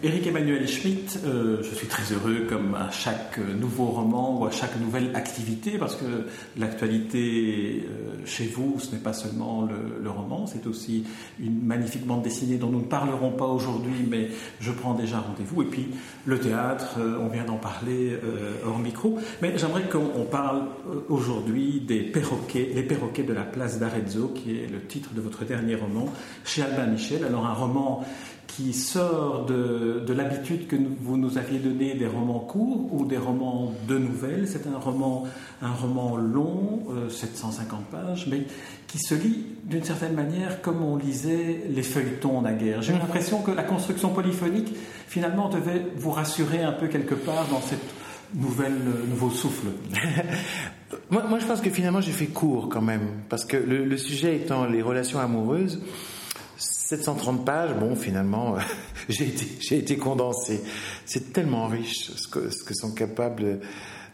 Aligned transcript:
Éric 0.00 0.28
Emmanuel 0.28 0.68
Schmitt, 0.68 1.18
euh, 1.24 1.60
je 1.60 1.74
suis 1.74 1.88
très 1.88 2.14
heureux 2.14 2.46
comme 2.48 2.76
à 2.76 2.88
chaque 2.92 3.38
nouveau 3.38 3.86
roman 3.86 4.38
ou 4.38 4.44
à 4.44 4.52
chaque 4.52 4.78
nouvelle 4.78 5.10
activité 5.16 5.76
parce 5.76 5.96
que 5.96 6.04
l'actualité 6.56 7.82
euh, 7.84 8.24
chez 8.24 8.46
vous, 8.46 8.76
ce 8.78 8.92
n'est 8.92 9.00
pas 9.00 9.12
seulement 9.12 9.66
le, 9.66 10.08
roman, 10.08 10.46
c'est 10.46 10.68
aussi 10.68 11.04
une 11.40 11.64
magnifique 11.64 12.06
bande 12.06 12.22
dessinée 12.22 12.58
dont 12.58 12.68
nous 12.68 12.78
ne 12.78 12.84
parlerons 12.84 13.32
pas 13.32 13.46
aujourd'hui, 13.46 14.06
mais 14.08 14.28
je 14.60 14.70
prends 14.70 14.94
déjà 14.94 15.18
rendez-vous. 15.18 15.62
Et 15.62 15.66
puis 15.66 15.88
le 16.26 16.38
théâtre, 16.38 16.94
euh, 16.98 17.18
on 17.20 17.26
vient 17.26 17.44
d'en 17.44 17.56
parler 17.56 18.16
hors 18.64 18.78
micro. 18.78 19.18
Mais 19.42 19.58
j'aimerais 19.58 19.88
qu'on 19.88 20.24
parle 20.24 20.62
aujourd'hui 21.08 21.80
des 21.80 22.02
perroquets, 22.02 22.70
les 22.72 22.84
perroquets 22.84 23.24
de 23.24 23.32
la 23.32 23.42
place 23.42 23.80
d'Arezzo, 23.80 24.28
qui 24.28 24.58
est 24.58 24.68
le 24.68 24.80
titre 24.80 25.10
de 25.12 25.20
votre 25.20 25.44
dernier 25.44 25.74
roman 25.74 26.06
chez 26.44 26.62
Albin 26.62 26.86
Michel. 26.86 27.24
Alors 27.24 27.46
un 27.46 27.54
roman 27.54 28.04
qui 28.48 28.72
sort 28.72 29.44
de, 29.46 30.02
de 30.04 30.12
l'habitude 30.12 30.66
que 30.66 30.74
vous 31.00 31.16
nous 31.16 31.38
aviez 31.38 31.58
donné 31.58 31.94
des 31.94 32.06
romans 32.06 32.40
courts 32.40 32.88
ou 32.92 33.04
des 33.04 33.18
romans 33.18 33.72
de 33.86 33.98
nouvelles. 33.98 34.48
C'est 34.48 34.66
un 34.66 34.78
roman, 34.78 35.26
un 35.62 35.70
roman 35.70 36.16
long, 36.16 36.82
750 37.08 37.78
euh, 37.78 37.96
pages, 37.96 38.26
mais 38.28 38.44
qui 38.88 38.98
se 38.98 39.14
lit 39.14 39.44
d'une 39.64 39.84
certaine 39.84 40.14
manière 40.14 40.62
comme 40.62 40.82
on 40.82 40.96
lisait 40.96 41.66
les 41.68 41.82
feuilletons 41.82 42.40
naguère. 42.40 42.82
J'ai 42.82 42.94
l'impression 42.94 43.42
que 43.42 43.50
la 43.50 43.62
construction 43.62 44.08
polyphonique, 44.08 44.74
finalement, 45.06 45.50
devait 45.50 45.84
vous 45.96 46.10
rassurer 46.10 46.62
un 46.62 46.72
peu 46.72 46.88
quelque 46.88 47.14
part 47.14 47.46
dans 47.48 47.60
cette 47.60 47.94
nouvelle, 48.34 48.74
nouveau 49.08 49.30
souffle. 49.30 49.68
moi, 51.10 51.38
je 51.38 51.46
pense 51.46 51.60
que 51.60 51.70
finalement, 51.70 52.00
j'ai 52.00 52.12
fait 52.12 52.26
court 52.26 52.70
quand 52.70 52.82
même, 52.82 53.22
parce 53.28 53.44
que 53.44 53.56
le 53.56 53.96
sujet 53.98 54.36
étant 54.36 54.64
les 54.64 54.82
relations 54.82 55.20
amoureuses, 55.20 55.80
730 56.88 57.44
pages, 57.44 57.74
bon, 57.74 57.94
finalement, 57.94 58.56
j'ai 59.10 59.28
été, 59.76 59.98
condensé. 59.98 60.62
C'est 61.04 61.34
tellement 61.34 61.66
riche 61.66 62.12
ce 62.16 62.26
que, 62.28 62.74
sont 62.74 62.94
capables 62.94 63.60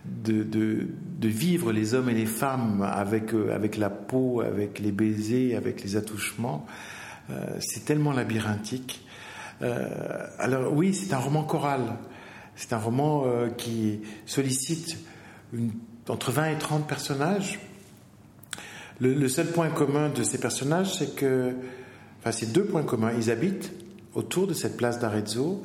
de, 0.04 0.88
vivre 1.22 1.70
les 1.70 1.94
hommes 1.94 2.10
et 2.10 2.14
les 2.14 2.26
femmes 2.26 2.82
avec, 2.82 3.32
euh, 3.32 3.54
avec 3.54 3.76
la 3.76 3.90
peau, 3.90 4.40
avec 4.40 4.80
les 4.80 4.90
baisers, 4.90 5.54
avec 5.54 5.84
les 5.84 5.94
attouchements. 5.94 6.66
Euh, 7.30 7.58
c'est 7.60 7.84
tellement 7.84 8.12
labyrinthique. 8.12 9.06
Euh, 9.62 10.26
alors 10.40 10.72
oui, 10.72 10.94
c'est 10.94 11.14
un 11.14 11.18
roman 11.18 11.44
choral. 11.44 11.96
C'est 12.56 12.72
un 12.72 12.78
roman 12.78 13.22
euh, 13.24 13.50
qui 13.50 14.00
sollicite 14.26 14.98
entre 16.08 16.32
20 16.32 16.50
et 16.50 16.58
30 16.58 16.88
personnages. 16.88 17.60
Le 19.00 19.28
seul 19.28 19.46
point 19.46 19.68
commun 19.68 20.08
de 20.08 20.24
ces 20.24 20.38
personnages, 20.38 20.94
c'est 20.94 21.14
que 21.14 21.54
Enfin, 22.24 22.32
c'est 22.32 22.52
deux 22.52 22.64
points 22.64 22.84
communs. 22.84 23.12
Ils 23.12 23.30
habitent 23.30 23.70
autour 24.14 24.46
de 24.46 24.54
cette 24.54 24.78
place 24.78 24.98
d'Arezzo 24.98 25.62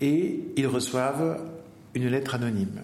et 0.00 0.40
ils 0.56 0.66
reçoivent 0.66 1.40
une 1.94 2.08
lettre 2.08 2.34
anonyme. 2.34 2.80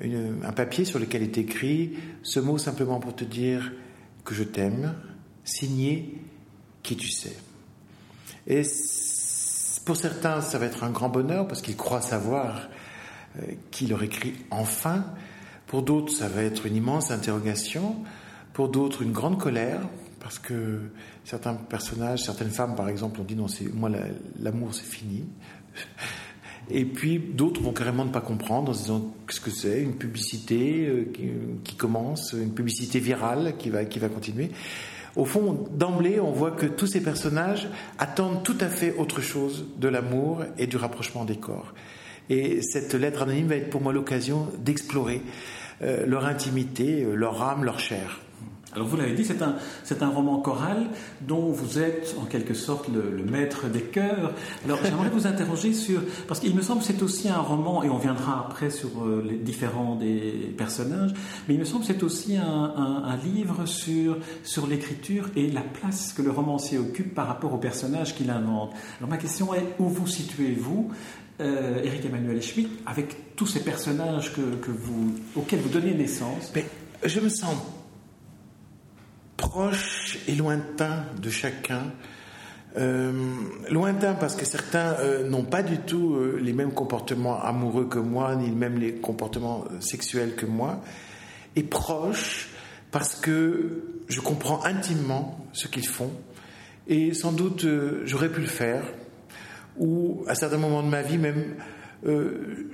un 0.00 0.52
papier 0.52 0.84
sur 0.84 1.00
lequel 1.00 1.24
est 1.24 1.36
écrit 1.36 1.94
ce 2.22 2.38
mot 2.38 2.58
simplement 2.58 3.00
pour 3.00 3.16
te 3.16 3.24
dire 3.24 3.72
que 4.24 4.36
je 4.36 4.44
t'aime, 4.44 4.94
signé 5.42 6.14
qui 6.84 6.96
tu 6.96 7.08
sais. 7.08 7.36
Et 8.46 8.62
pour 9.84 9.96
certains, 9.96 10.42
ça 10.42 10.58
va 10.58 10.66
être 10.66 10.84
un 10.84 10.90
grand 10.90 11.08
bonheur 11.08 11.48
parce 11.48 11.60
qu'ils 11.60 11.76
croient 11.76 12.00
savoir 12.00 12.68
euh, 13.40 13.42
qui 13.72 13.88
leur 13.88 14.04
écrit 14.04 14.34
enfin. 14.52 15.04
Pour 15.66 15.82
d'autres, 15.82 16.12
ça 16.12 16.28
va 16.28 16.42
être 16.42 16.66
une 16.66 16.76
immense 16.76 17.10
interrogation. 17.10 17.96
Pour 18.52 18.68
d'autres, 18.68 19.02
une 19.02 19.12
grande 19.12 19.40
colère 19.40 19.80
parce 20.22 20.38
que 20.38 20.80
certains 21.24 21.54
personnages, 21.54 22.22
certaines 22.22 22.50
femmes 22.50 22.76
par 22.76 22.88
exemple 22.88 23.20
ont 23.20 23.24
dit 23.24 23.34
non, 23.34 23.48
c'est 23.48 23.72
moi 23.72 23.90
l'amour 24.40 24.72
c'est 24.72 24.86
fini. 24.86 25.24
Et 26.70 26.84
puis 26.84 27.18
d'autres 27.18 27.60
vont 27.60 27.72
carrément 27.72 28.04
ne 28.04 28.10
pas 28.10 28.20
comprendre 28.20 28.70
en 28.70 28.74
se 28.74 28.82
disant 28.82 29.12
qu'est-ce 29.26 29.40
que 29.40 29.50
c'est 29.50 29.82
une 29.82 29.96
publicité 29.96 30.86
euh, 30.86 31.12
qui, 31.64 31.74
commence, 31.74 32.34
une 32.34 32.54
publicité 32.54 33.00
virale 33.00 33.54
qui 33.58 33.68
va 33.68 33.84
qui 33.84 33.98
va 33.98 34.08
continuer. 34.08 34.50
Au 35.16 35.26
fond, 35.26 35.68
d'emblée, 35.72 36.20
on 36.20 36.30
voit 36.30 36.52
que 36.52 36.64
tous 36.64 36.86
ces 36.86 37.02
personnages 37.02 37.68
attendent 37.98 38.42
tout 38.44 38.56
à 38.60 38.68
fait 38.68 38.94
autre 38.96 39.20
chose 39.20 39.66
de 39.76 39.88
l'amour 39.88 40.44
et 40.56 40.66
du 40.66 40.76
rapprochement 40.76 41.24
des 41.26 41.36
corps. 41.36 41.74
Et 42.30 42.62
cette 42.62 42.94
lettre 42.94 43.22
anonyme 43.22 43.48
va 43.48 43.56
être 43.56 43.68
pour 43.68 43.82
moi 43.82 43.92
l'occasion 43.92 44.48
d'explorer 44.58 45.20
euh, 45.82 46.06
leur 46.06 46.24
intimité, 46.24 47.02
euh, 47.02 47.14
leur 47.14 47.42
âme, 47.42 47.64
leur 47.64 47.78
chair. 47.78 48.20
Alors 48.74 48.88
vous 48.88 48.96
l'avez 48.96 49.12
dit, 49.12 49.24
c'est 49.24 49.42
un, 49.42 49.56
c'est 49.84 50.02
un 50.02 50.08
roman 50.08 50.38
choral 50.38 50.86
dont 51.20 51.50
vous 51.50 51.78
êtes 51.78 52.16
en 52.20 52.24
quelque 52.24 52.54
sorte 52.54 52.88
le, 52.88 53.22
maître 53.22 53.68
des 53.68 53.82
chœurs. 53.82 54.32
Alors 54.64 54.78
j'aimerais 54.82 55.10
vous 55.10 55.26
interroger 55.26 55.74
sur, 55.74 56.00
parce 56.26 56.40
qu'il 56.40 56.54
me 56.54 56.62
semble 56.62 56.80
que 56.80 56.86
c'est 56.86 57.02
aussi 57.02 57.28
un 57.28 57.40
roman, 57.40 57.82
et 57.82 57.90
on 57.90 57.98
viendra 57.98 58.46
après 58.46 58.70
sur 58.70 58.88
euh, 59.04 59.22
les 59.26 59.36
différents 59.36 59.96
des 59.96 60.54
personnages, 60.56 61.12
mais 61.46 61.54
il 61.54 61.60
me 61.60 61.64
semble 61.64 61.80
que 61.84 61.92
c'est 61.92 62.02
aussi 62.02 62.36
un, 62.36 63.18
livre 63.24 63.66
sur, 63.66 64.16
sur 64.42 64.66
l'écriture 64.66 65.28
et 65.36 65.50
la 65.50 65.60
place 65.60 66.12
que 66.12 66.22
le 66.22 66.30
romancier 66.30 66.78
occupe 66.78 67.14
par 67.14 67.26
rapport 67.26 67.52
aux 67.52 67.58
personnages 67.58 68.14
qu'il 68.14 68.30
invente. 68.30 68.72
Alors 68.98 69.10
ma 69.10 69.18
question 69.18 69.54
est, 69.54 69.66
où 69.78 69.88
vous 69.88 70.06
situez-vous 70.06 70.90
euh, 71.40 71.82
Eric 71.84 72.06
Emmanuel 72.06 72.42
Schmitt, 72.42 72.70
avec 72.86 73.36
tous 73.36 73.46
ces 73.46 73.60
personnages 73.60 74.32
que, 74.32 74.40
que 74.40 74.70
vous, 74.70 75.14
auxquels 75.36 75.60
vous 75.60 75.68
donnez 75.68 75.94
naissance? 75.94 76.52
Mais 76.54 76.64
Je 77.04 77.20
me 77.20 77.28
sens 77.28 77.56
proche 79.42 80.18
et 80.28 80.36
lointain 80.36 81.04
de 81.20 81.28
chacun. 81.28 81.92
Euh, 82.78 83.12
lointain 83.70 84.14
parce 84.14 84.36
que 84.36 84.46
certains 84.46 84.94
euh, 85.00 85.28
n'ont 85.28 85.44
pas 85.44 85.62
du 85.62 85.78
tout 85.78 86.14
euh, 86.14 86.38
les 86.40 86.54
mêmes 86.54 86.72
comportements 86.72 87.42
amoureux 87.42 87.86
que 87.86 87.98
moi, 87.98 88.36
ni 88.36 88.50
même 88.50 88.78
les 88.78 88.94
comportements 88.94 89.64
sexuels 89.80 90.36
que 90.36 90.46
moi, 90.46 90.80
et 91.56 91.64
proche 91.64 92.50
parce 92.92 93.16
que 93.16 93.82
je 94.08 94.20
comprends 94.20 94.64
intimement 94.64 95.44
ce 95.52 95.66
qu'ils 95.66 95.88
font, 95.88 96.12
et 96.86 97.12
sans 97.12 97.32
doute 97.32 97.66
j'aurais 98.04 98.30
pu 98.30 98.40
le 98.40 98.46
faire, 98.46 98.84
ou 99.76 100.24
à 100.28 100.34
certains 100.34 100.58
moments 100.58 100.82
de 100.82 100.88
ma 100.88 101.02
vie 101.02 101.18
même, 101.18 101.56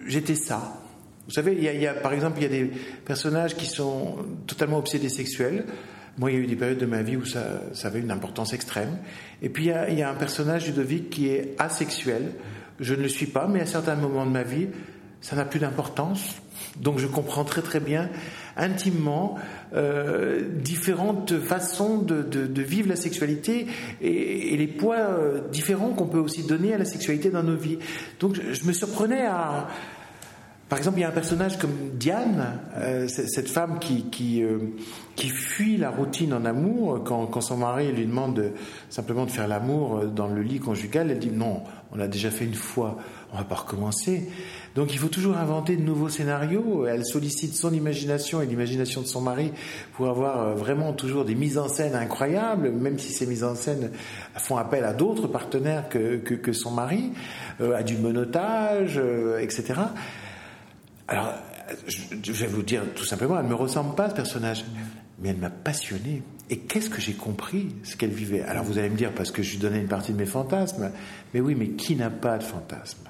j'étais 0.06 0.34
ça. 0.34 0.80
Vous 1.26 1.34
savez, 1.34 1.54
y, 1.60 1.68
a, 1.68 1.72
il 1.72 1.80
y, 1.80 1.86
a, 1.86 1.94
par 1.94 2.12
exemple, 2.12 2.38
il 2.38 2.42
y 2.42 2.46
a 2.46 2.48
des 2.48 2.70
personnages 3.04 3.54
qui 3.54 3.66
sont 3.66 4.16
totalement 4.46 4.78
obsédés 4.78 5.08
sexuels, 5.08 5.66
moi, 6.18 6.30
il 6.30 6.34
y 6.34 6.40
a 6.40 6.42
eu 6.42 6.46
des 6.46 6.56
périodes 6.56 6.78
de 6.78 6.86
ma 6.86 7.02
vie 7.02 7.16
où 7.16 7.24
ça, 7.24 7.62
ça 7.72 7.88
avait 7.88 8.00
une 8.00 8.10
importance 8.10 8.52
extrême. 8.52 8.98
Et 9.40 9.48
puis, 9.48 9.66
il 9.66 9.68
y, 9.68 9.72
a, 9.72 9.88
il 9.88 9.98
y 9.98 10.02
a 10.02 10.10
un 10.10 10.14
personnage, 10.14 10.66
Ludovic, 10.66 11.10
qui 11.10 11.28
est 11.28 11.54
asexuel. 11.58 12.32
Je 12.80 12.94
ne 12.94 13.02
le 13.02 13.08
suis 13.08 13.26
pas, 13.26 13.46
mais 13.46 13.60
à 13.60 13.66
certains 13.66 13.94
moments 13.94 14.26
de 14.26 14.30
ma 14.30 14.42
vie, 14.42 14.66
ça 15.20 15.36
n'a 15.36 15.44
plus 15.44 15.60
d'importance. 15.60 16.36
Donc, 16.76 16.98
je 16.98 17.06
comprends 17.06 17.44
très 17.44 17.62
très 17.62 17.78
bien, 17.78 18.10
intimement, 18.56 19.36
euh, 19.74 20.42
différentes 20.60 21.38
façons 21.38 21.98
de, 21.98 22.22
de, 22.22 22.46
de, 22.46 22.62
vivre 22.62 22.88
la 22.88 22.96
sexualité 22.96 23.66
et, 24.00 24.54
et 24.54 24.56
les 24.56 24.66
poids 24.66 24.96
euh, 24.96 25.40
différents 25.52 25.90
qu'on 25.90 26.06
peut 26.06 26.18
aussi 26.18 26.44
donner 26.44 26.74
à 26.74 26.78
la 26.78 26.84
sexualité 26.84 27.30
dans 27.30 27.44
nos 27.44 27.56
vies. 27.56 27.78
Donc, 28.18 28.34
je, 28.34 28.52
je 28.54 28.64
me 28.64 28.72
surprenais 28.72 29.24
à 29.26 29.68
par 30.68 30.78
exemple, 30.78 30.98
il 30.98 31.00
y 31.00 31.04
a 31.04 31.08
un 31.08 31.12
personnage 31.12 31.56
comme 31.56 31.72
Diane, 31.94 32.60
euh, 32.76 33.08
cette 33.08 33.48
femme 33.48 33.78
qui, 33.78 34.10
qui, 34.10 34.42
euh, 34.42 34.58
qui, 35.16 35.30
fuit 35.30 35.78
la 35.78 35.88
routine 35.88 36.34
en 36.34 36.44
amour. 36.44 37.02
Quand, 37.04 37.24
quand 37.26 37.40
son 37.40 37.56
mari 37.56 37.90
lui 37.90 38.04
demande 38.04 38.34
de, 38.34 38.50
simplement 38.90 39.24
de 39.24 39.30
faire 39.30 39.48
l'amour 39.48 39.96
euh, 39.96 40.06
dans 40.08 40.26
le 40.26 40.42
lit 40.42 40.60
conjugal, 40.60 41.10
elle 41.10 41.20
dit 41.20 41.30
non, 41.30 41.62
on 41.90 41.96
l'a 41.96 42.06
déjà 42.06 42.30
fait 42.30 42.44
une 42.44 42.54
fois, 42.54 42.98
on 43.32 43.38
va 43.38 43.44
pas 43.44 43.54
recommencer. 43.54 44.28
Donc 44.74 44.92
il 44.92 44.98
faut 44.98 45.08
toujours 45.08 45.38
inventer 45.38 45.74
de 45.74 45.80
nouveaux 45.80 46.10
scénarios. 46.10 46.86
Elle 46.86 47.06
sollicite 47.06 47.54
son 47.54 47.72
imagination 47.72 48.42
et 48.42 48.46
l'imagination 48.46 49.00
de 49.00 49.06
son 49.06 49.22
mari 49.22 49.52
pour 49.94 50.08
avoir 50.08 50.54
vraiment 50.54 50.92
toujours 50.92 51.24
des 51.24 51.34
mises 51.34 51.56
en 51.56 51.68
scène 51.68 51.94
incroyables, 51.94 52.72
même 52.72 52.98
si 52.98 53.10
ces 53.14 53.24
mises 53.24 53.42
en 53.42 53.54
scène 53.54 53.90
font 54.36 54.58
appel 54.58 54.84
à 54.84 54.92
d'autres 54.92 55.28
partenaires 55.28 55.88
que, 55.88 56.18
que, 56.18 56.34
que, 56.34 56.52
son 56.52 56.72
mari, 56.72 57.12
à 57.58 57.82
du 57.82 57.96
monotage, 57.96 59.00
etc. 59.40 59.74
Alors, 61.08 61.32
je 61.88 62.32
vais 62.32 62.46
vous 62.46 62.62
dire 62.62 62.82
tout 62.94 63.04
simplement, 63.04 63.38
elle 63.38 63.44
ne 63.44 63.50
me 63.50 63.54
ressemble 63.54 63.94
pas, 63.94 64.10
ce 64.10 64.14
personnage, 64.14 64.64
mais 65.18 65.30
elle 65.30 65.38
m'a 65.38 65.50
passionné. 65.50 66.22
Et 66.50 66.58
qu'est-ce 66.58 66.90
que 66.90 67.00
j'ai 67.00 67.14
compris, 67.14 67.74
ce 67.82 67.96
qu'elle 67.96 68.10
vivait? 68.10 68.42
Alors 68.42 68.64
vous 68.64 68.78
allez 68.78 68.90
me 68.90 68.96
dire, 68.96 69.12
parce 69.12 69.30
que 69.30 69.42
je 69.42 69.52
lui 69.52 69.58
donnais 69.58 69.80
une 69.80 69.88
partie 69.88 70.12
de 70.12 70.18
mes 70.18 70.26
fantasmes, 70.26 70.92
mais 71.34 71.40
oui, 71.40 71.54
mais 71.54 71.70
qui 71.70 71.96
n'a 71.96 72.10
pas 72.10 72.38
de 72.38 72.42
fantasmes? 72.42 73.08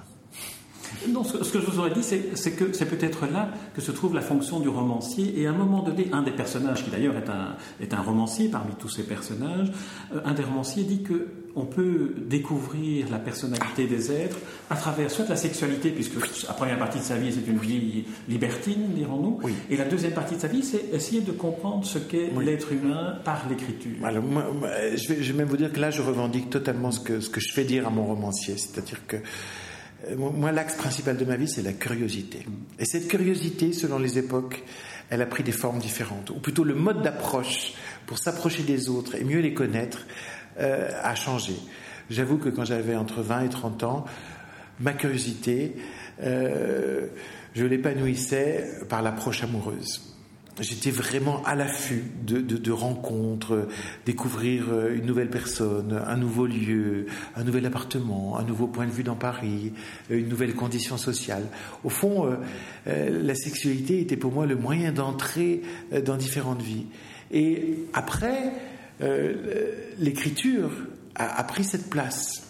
Non, 1.09 1.23
ce, 1.23 1.37
que 1.37 1.61
je 1.61 1.67
vous 1.67 1.79
aurais 1.79 1.93
dit, 1.93 2.03
c'est 2.03 2.53
que 2.53 2.73
c'est 2.73 2.87
peut-être 2.87 3.27
là 3.27 3.51
que 3.75 3.81
se 3.81 3.93
trouve 3.93 4.15
la 4.15 4.21
fonction 4.21 4.59
du 4.59 4.69
romancier. 4.69 5.41
Et 5.41 5.47
à 5.47 5.51
un 5.51 5.57
moment 5.57 5.83
donné, 5.83 6.09
un 6.13 6.23
des 6.23 6.31
personnages, 6.31 6.83
qui 6.83 6.91
d'ailleurs 6.91 7.17
est 7.17 7.29
un, 7.29 7.57
est 7.81 7.95
un 7.95 8.01
romancier 8.01 8.49
parmi 8.49 8.75
tous 8.75 8.89
ces 8.89 9.03
personnages, 9.03 9.71
euh, 10.15 10.21
un 10.25 10.33
des 10.33 10.43
romanciers 10.43 10.85
dit 10.85 11.03
que 11.03 11.29
on 11.59 11.67
peut 11.67 12.15
découvrir 12.17 13.11
la 13.11 13.19
personnalité 13.19 13.87
des 13.87 14.13
êtres 14.13 14.39
à 14.71 14.77
travers 14.77 15.11
soit 15.11 15.29
la 15.29 15.37
sexualité, 15.37 15.91
puisque 15.91 16.15
la 16.47 16.55
première 16.55 16.79
partie 16.79 16.99
de 16.99 17.05
sa 17.05 17.17
vie 17.17 17.33
c'est 17.33 17.51
une 17.51 17.59
vie 17.59 18.05
libertine, 18.29 18.95
dirons-nous, 18.95 19.41
et 19.71 19.77
la 19.77 19.85
deuxième 19.85 20.13
partie 20.13 20.37
de 20.37 20.41
sa 20.41 20.49
vie 20.49 20.63
c'est 20.63 20.93
essayer 20.93 21.21
de 21.21 21.33
comprendre 21.33 21.85
ce 21.85 21.99
qu'est 21.99 22.31
l'être 22.41 22.73
humain 22.73 23.19
par 23.25 23.49
l'écriture. 23.49 24.05
Alors, 24.05 24.23
moi, 24.23 24.47
je, 24.95 25.09
vais, 25.09 25.23
je, 25.23 25.33
vais, 25.33 25.39
même 25.39 25.49
vous 25.49 25.57
dire 25.57 25.73
que 25.73 25.81
là 25.81 25.91
je 25.91 26.03
revendique 26.03 26.51
totalement 26.51 26.91
ce 26.91 27.01
que, 27.01 27.21
ce 27.21 27.29
que 27.29 27.41
je 27.41 27.53
fais 27.53 27.65
dire 27.65 27.87
à 27.87 27.91
mon 27.91 28.05
romancier, 28.05 28.57
c'est-à-dire 28.57 29.07
que 29.07 29.17
euh, 30.07 30.17
moi, 30.17 30.53
l'axe 30.53 30.77
principal 30.77 31.17
de 31.17 31.25
ma 31.25 31.37
vie, 31.37 31.49
c'est 31.49 31.63
la 31.63 31.73
curiosité. 31.73 32.47
Et 32.79 32.85
cette 32.85 33.09
curiosité, 33.09 33.73
selon 33.73 33.99
les 33.99 34.19
époques, 34.19 34.63
elle 35.11 35.23
a 35.23 35.27
pris 35.27 35.43
des 35.43 35.53
formes 35.53 35.79
différentes, 35.79 36.31
ou 36.31 36.35
plutôt 36.35 36.65
le 36.65 36.75
mode 36.75 37.03
d'approche 37.03 37.73
pour 38.07 38.19
s'approcher 38.19 38.63
des 38.63 38.89
autres 38.89 39.17
et 39.17 39.25
mieux 39.25 39.41
les 39.41 39.55
connaître 39.55 40.07
euh, 40.59 40.91
a 41.03 41.15
changé. 41.15 41.55
J'avoue 42.11 42.39
que 42.39 42.49
quand 42.49 42.65
j'avais 42.65 42.97
entre 42.97 43.23
20 43.23 43.43
et 43.43 43.49
30 43.49 43.83
ans, 43.85 44.05
ma 44.81 44.93
curiosité, 44.93 45.77
euh, 46.23 47.07
je 47.55 47.65
l'épanouissais 47.65 48.69
par 48.89 49.03
l'approche 49.03 49.43
amoureuse 49.43 50.05
j'étais 50.61 50.91
vraiment 50.91 51.41
à 51.45 51.55
l'affût 51.55 52.03
de, 52.25 52.73
rencontres, 52.73 53.69
découvrir 54.05 54.65
euh, 54.73 54.97
une 54.97 55.07
nouvelle 55.07 55.31
personne, 55.31 56.03
un 56.05 56.17
nouveau 56.17 56.47
lieu, 56.47 57.07
un 57.37 57.45
nouvel 57.45 57.65
appartement, 57.67 58.37
un 58.39 58.43
nouveau 58.43 58.67
point 58.67 58.87
de 58.87 58.91
vue 58.91 59.05
dans 59.05 59.15
Paris, 59.15 59.73
une 60.11 60.29
nouvelle 60.29 60.57
condition 60.57 60.97
sociale. 60.97 61.45
Au 61.85 61.91
fond, 61.91 62.37
la 62.87 63.35
sexualité 63.37 64.01
était 64.01 64.17
pour 64.17 64.33
moi 64.33 64.47
le 64.47 64.57
moyen 64.57 64.91
d'entrer 64.91 65.63
dans 66.05 66.17
différentes 66.17 66.61
vies. 66.61 66.87
Et 67.31 67.87
après, 67.93 68.53
l'écriture 69.99 70.71
a, 71.15 71.45
pris 71.45 71.65
cette 71.65 71.89
place 71.89 72.43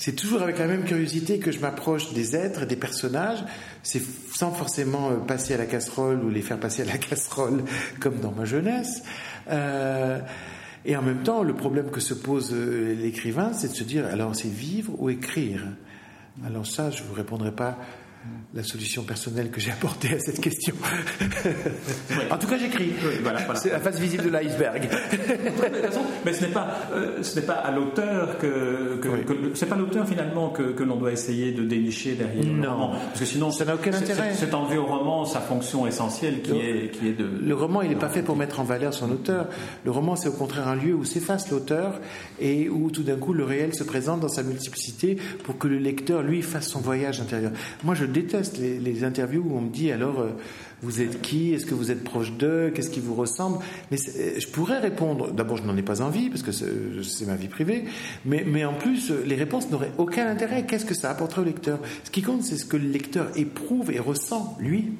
c'est 0.00 0.16
toujours 0.16 0.40
avec 0.40 0.58
la 0.58 0.66
même 0.66 0.84
curiosité 0.84 1.38
que 1.38 1.52
je 1.52 1.60
m'approche 1.60 2.14
des 2.14 2.34
êtres, 2.34 2.64
des 2.64 2.74
personnages, 2.74 3.44
c'est 3.82 4.00
sans 4.32 4.50
forcément 4.50 5.10
euh, 5.10 5.16
passer 5.16 5.52
à 5.52 5.58
la 5.58 5.66
casserole 5.66 6.24
ou 6.24 6.30
les 6.30 6.40
faire 6.40 6.58
passer 6.58 6.80
à 6.80 6.86
la 6.86 6.96
casserole 6.98 7.64
comme 8.00 8.18
dans 8.18 8.32
ma 8.32 8.46
jeunesse. 8.46 9.02
Euh, 9.50 10.18
et 10.86 10.96
en 10.96 11.02
même 11.02 11.22
temps, 11.22 11.42
le 11.42 11.52
problème 11.52 11.90
que 11.90 12.00
se 12.00 12.14
pose 12.14 12.50
euh, 12.54 12.94
l'écrivain, 12.94 13.52
c'est 13.52 13.68
de 13.68 13.74
se 13.74 13.84
dire 13.84 14.06
alors 14.06 14.34
c'est 14.34 14.48
vivre 14.48 14.94
ou 14.98 15.10
écrire? 15.10 15.66
Alors 16.46 16.66
ça, 16.66 16.90
je 16.90 17.02
ne 17.02 17.08
vous 17.08 17.14
répondrai 17.14 17.52
pas 17.52 17.76
la 18.52 18.64
solution 18.64 19.02
personnelle 19.02 19.50
que 19.50 19.60
j'ai 19.60 19.70
apportée 19.70 20.14
à 20.14 20.18
cette 20.18 20.40
question. 20.40 20.74
En 22.30 22.36
tout 22.36 22.46
cas, 22.46 22.58
j'écris. 22.58 22.92
C'est 23.54 23.70
la 23.70 23.80
face 23.80 23.98
visible 23.98 24.24
de 24.24 24.30
l'iceberg. 24.30 24.88
Mais 26.24 26.32
ce 26.32 26.44
n'est 26.44 26.52
pas, 26.52 26.68
euh, 26.92 27.22
ce 27.22 27.38
n'est 27.38 27.46
pas 27.46 27.54
à 27.54 27.70
l'auteur 27.70 28.38
que, 28.38 28.98
que, 29.00 29.08
c'est 29.54 29.66
pas 29.66 29.76
l'auteur 29.76 30.06
finalement 30.06 30.50
que, 30.50 30.72
que 30.72 30.82
l'on 30.82 30.96
doit 30.96 31.12
essayer 31.12 31.52
de 31.52 31.62
dénicher 31.62 32.14
derrière 32.14 32.44
non. 32.44 32.62
le 32.62 32.68
roman, 32.68 32.90
parce 32.90 33.20
que 33.20 33.24
sinon 33.24 33.50
ça 33.50 33.64
n'a 33.64 33.74
aucun 33.74 33.92
intérêt. 33.92 34.32
C'est 34.34 34.52
enlever 34.52 34.78
au 34.78 34.86
roman 34.86 35.24
sa 35.24 35.40
fonction 35.40 35.86
essentielle 35.86 36.42
qui 36.42 36.52
est 36.52 36.90
qui 36.90 37.08
est 37.08 37.12
de. 37.12 37.28
Le 37.40 37.54
roman, 37.54 37.82
il 37.82 37.90
n'est 37.90 37.96
pas 37.96 38.10
fait 38.10 38.22
pour 38.22 38.36
mettre 38.36 38.60
en 38.60 38.64
valeur 38.64 38.92
son 38.92 39.10
auteur. 39.10 39.48
Le 39.84 39.90
roman, 39.90 40.16
c'est 40.16 40.28
au 40.28 40.32
contraire 40.32 40.68
un 40.68 40.76
lieu 40.76 40.94
où 40.94 41.04
s'efface 41.04 41.50
l'auteur 41.50 42.00
et 42.40 42.68
où 42.68 42.90
tout 42.90 43.02
d'un 43.02 43.16
coup 43.16 43.32
le 43.32 43.44
réel 43.44 43.74
se 43.74 43.84
présente 43.84 44.20
dans 44.20 44.28
sa 44.28 44.42
multiplicité 44.42 45.16
pour 45.44 45.56
que 45.56 45.68
le 45.68 45.78
lecteur 45.78 46.22
lui 46.22 46.42
fasse 46.42 46.68
son 46.68 46.80
voyage 46.80 47.20
intérieur. 47.20 47.52
Moi, 47.84 47.94
je 47.94 48.09
déteste 48.10 48.58
les, 48.58 49.04
interviews 49.04 49.44
où 49.46 49.56
on 49.56 49.62
me 49.62 49.70
dit 49.70 49.92
alors 49.92 50.20
euh, 50.20 50.30
vous 50.82 51.00
êtes 51.00 51.20
qui? 51.22 51.52
Est-ce 51.52 51.66
que 51.66 51.74
vous 51.74 51.90
êtes 51.90 52.04
proche 52.04 52.32
d'eux? 52.32 52.70
Qu'est-ce 52.74 52.90
qui 52.90 53.00
vous 53.00 53.14
ressemble? 53.14 53.58
Mais 53.90 53.98
euh, 54.16 54.38
je 54.38 54.46
pourrais 54.48 54.78
répondre. 54.78 55.32
D'abord, 55.32 55.56
je 55.56 55.62
n'en 55.62 55.76
ai 55.76 55.82
pas 55.82 56.02
envie 56.02 56.28
parce 56.28 56.42
que 56.42 56.52
c'est 56.52 57.26
ma 57.26 57.36
vie 57.36 57.48
privée. 57.48 57.84
Mais, 58.24 58.44
mais 58.46 58.64
en 58.64 58.74
plus, 58.74 59.10
les 59.10 59.36
réponses 59.36 59.70
n'auraient 59.70 59.92
aucun 59.98 60.26
intérêt. 60.26 60.66
Qu'est-ce 60.66 60.86
que 60.86 60.94
ça 60.94 61.10
apporterait 61.10 61.42
au 61.42 61.44
lecteur? 61.44 61.78
Ce 62.04 62.10
qui 62.10 62.22
compte, 62.22 62.42
c'est 62.42 62.56
ce 62.56 62.64
que 62.64 62.76
le 62.76 62.88
lecteur 62.88 63.30
éprouve 63.36 63.90
et 63.90 63.98
ressent 63.98 64.56
lui. 64.60 64.92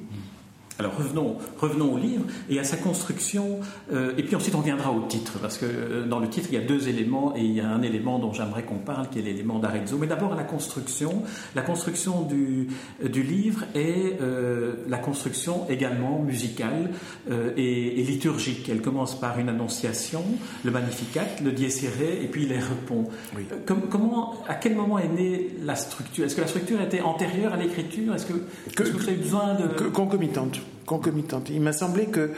Alors 0.81 0.97
revenons, 0.97 1.37
revenons 1.59 1.93
au 1.93 1.97
livre 1.97 2.23
et 2.49 2.57
à 2.57 2.63
sa 2.63 2.75
construction, 2.75 3.59
euh, 3.93 4.13
et 4.17 4.23
puis 4.23 4.35
ensuite 4.35 4.55
on 4.55 4.61
viendra 4.61 4.91
au 4.91 5.01
titre, 5.01 5.37
parce 5.39 5.59
que 5.59 5.65
euh, 5.67 6.07
dans 6.07 6.17
le 6.17 6.27
titre 6.27 6.47
il 6.51 6.55
y 6.55 6.57
a 6.57 6.65
deux 6.65 6.89
éléments, 6.89 7.35
et 7.35 7.41
il 7.41 7.51
y 7.51 7.61
a 7.61 7.69
un 7.69 7.83
élément 7.83 8.17
dont 8.17 8.33
j'aimerais 8.33 8.63
qu'on 8.63 8.79
parle, 8.79 9.07
qui 9.09 9.19
est 9.19 9.21
l'élément 9.21 9.59
d'Arezzo. 9.59 9.99
Mais 9.99 10.07
d'abord 10.07 10.33
la 10.33 10.43
construction. 10.43 11.21
La 11.53 11.61
construction 11.61 12.23
du, 12.23 12.69
du 13.07 13.21
livre 13.21 13.65
est 13.75 14.19
euh, 14.21 14.73
la 14.87 14.97
construction 14.97 15.67
également 15.69 16.17
musicale 16.17 16.89
et, 17.57 18.03
liturgique. 18.03 18.67
Elle 18.67 18.81
commence 18.81 19.19
par 19.19 19.37
une 19.37 19.49
annonciation, 19.49 20.23
le 20.65 20.71
Magnificat, 20.71 21.25
le 21.43 21.51
Dies 21.51 21.71
et 22.21 22.27
puis 22.27 22.47
les 22.47 22.59
repos. 22.59 23.09
comment, 23.65 24.33
à 24.47 24.55
quel 24.55 24.75
moment 24.75 24.97
est 24.97 25.07
née 25.09 25.49
la 25.63 25.75
structure? 25.75 26.25
Est-ce 26.25 26.35
que 26.35 26.41
la 26.41 26.47
structure 26.47 26.81
était 26.81 27.01
antérieure 27.01 27.53
à 27.53 27.57
l'écriture? 27.57 28.15
Est-ce 28.15 28.25
que, 28.25 28.33
que, 28.75 28.83
vous 28.83 29.07
avez 29.07 29.17
besoin 29.17 29.55
de... 29.55 29.89
concomitante 29.89 30.59
concomitante. 30.85 31.49
Il 31.49 31.61
m'a 31.61 31.73
semblé 31.73 32.05
que 32.05 32.31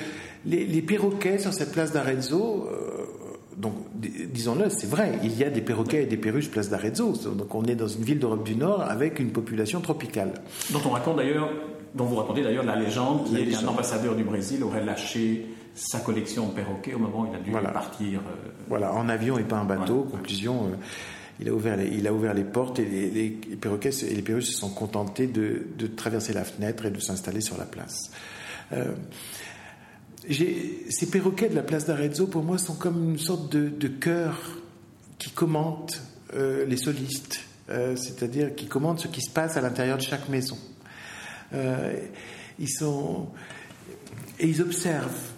les, 0.45 0.81
perroquets 0.81 1.39
sur 1.39 1.53
cette 1.53 1.71
place 1.71 1.91
d'Arezzo, 1.91 2.67
euh, 2.69 3.05
donc 3.57 3.73
disons-le, 3.95 4.69
c'est 4.69 4.87
vrai, 4.87 5.19
il 5.23 5.37
y 5.37 5.43
a 5.43 5.49
des 5.49 5.61
perroquets 5.61 6.03
et 6.03 6.05
des 6.05 6.17
perruches 6.17 6.49
place 6.49 6.69
d'Arezzo. 6.69 7.13
Donc 7.35 7.53
on 7.55 7.63
est 7.65 7.75
dans 7.75 7.87
une 7.87 8.03
ville 8.03 8.19
d'Europe 8.19 8.43
du 8.43 8.55
Nord 8.55 8.81
avec 8.81 9.19
une 9.19 9.31
population 9.31 9.79
tropicale. 9.81 10.33
Dont 10.71 10.81
on 10.85 10.89
raconte 10.89 11.17
d'ailleurs, 11.17 11.49
dont 11.95 12.05
vous 12.05 12.15
racontez 12.15 12.43
d'ailleurs 12.43 12.65
la 12.65 12.75
légende 12.75 13.25
qui 13.25 13.37
est 13.37 13.45
qu'un 13.45 13.67
ambassadeur 13.67 14.15
du 14.15 14.23
Brésil 14.23 14.63
aurait 14.63 14.83
lâché 14.83 15.45
sa 15.75 15.99
collection 15.99 16.47
de 16.47 16.53
perroquets 16.53 16.93
au 16.93 16.99
moment 16.99 17.21
où 17.21 17.27
il 17.31 17.35
a 17.35 17.39
dû 17.39 17.51
partir. 17.51 18.19
Euh, 18.19 18.49
voilà, 18.67 18.93
en 18.93 19.09
avion 19.09 19.37
et 19.37 19.43
pas 19.43 19.57
en 19.57 19.65
bateau. 19.65 20.07
Conclusion. 20.11 20.67
Euh, 20.67 20.75
il 21.39 21.49
a 21.49 21.53
ouvert 21.53 21.77
les, 21.77 21.87
il 21.87 22.07
a 22.07 22.13
ouvert 22.13 22.33
les 22.33 22.43
portes 22.43 22.79
et 22.79 22.85
les, 22.85 23.29
perroquets 23.29 23.89
et 24.03 24.13
les 24.13 24.21
perruches 24.21 24.45
se 24.45 24.53
sont 24.53 24.69
contentés 24.69 25.27
de, 25.27 25.67
de 25.77 25.87
traverser 25.87 26.33
la 26.33 26.43
fenêtre 26.43 26.85
et 26.85 26.91
de 26.91 26.99
s'installer 26.99 27.41
sur 27.41 27.57
la 27.57 27.65
place. 27.65 28.11
Euh, 28.71 28.93
ces 30.29 31.09
perroquets 31.11 31.49
de 31.49 31.55
la 31.55 31.63
place 31.63 31.85
d'Arezzo, 31.85 32.27
pour 32.27 32.43
moi, 32.43 32.57
sont 32.57 32.75
comme 32.75 33.11
une 33.11 33.19
sorte 33.19 33.51
de, 33.51 33.67
de 33.67 33.87
chœur 33.87 34.39
qui 35.17 35.31
commente 35.31 36.01
euh, 36.33 36.65
les 36.65 36.77
solistes, 36.77 37.41
euh, 37.69 37.95
c'est-à-dire 37.95 38.55
qui 38.55 38.67
commente 38.67 38.99
ce 38.99 39.07
qui 39.07 39.21
se 39.21 39.29
passe 39.29 39.57
à 39.57 39.61
l'intérieur 39.61 39.97
de 39.97 40.03
chaque 40.03 40.29
maison. 40.29 40.57
ils 41.53 42.69
sont 42.69 43.27
et 44.39 44.47
ils 44.47 44.61
observent 44.61 45.31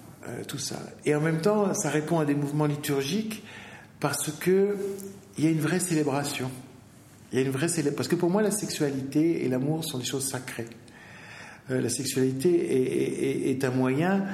tout 0.48 0.58
ça. 0.58 0.78
Et 1.06 1.14
en 1.14 1.22
même 1.22 1.42
temps, 1.42 1.74
ça 1.74 1.90
répond 1.90 2.20
à 2.20 2.26
des 2.26 2.36
mouvements 2.36 2.66
liturgiques 2.66 3.44
parce 4.06 4.30
que 4.30 4.76
il 5.36 5.46
y 5.46 5.48
a 5.48 5.50
une 5.50 5.60
vraie 5.60 5.80
célébration. 5.80 6.52
Il 7.32 7.40
y 7.40 7.42
a 7.42 7.44
une 7.44 7.52
vraie 7.52 7.70
parce 7.98 8.08
que 8.08 8.14
pour 8.14 8.30
moi, 8.30 8.44
la 8.44 8.52
sexualité 8.52 9.44
et 9.44 9.50
l'amour 9.50 9.84
sont 9.84 9.98
des 9.98 10.06
choses 10.06 10.28
sacrées. 10.28 10.68
Euh, 11.72 11.82
la 11.82 11.90
sexualité 11.90 13.50
est, 13.50 13.64
un 13.64 13.72
moyen 13.72 14.26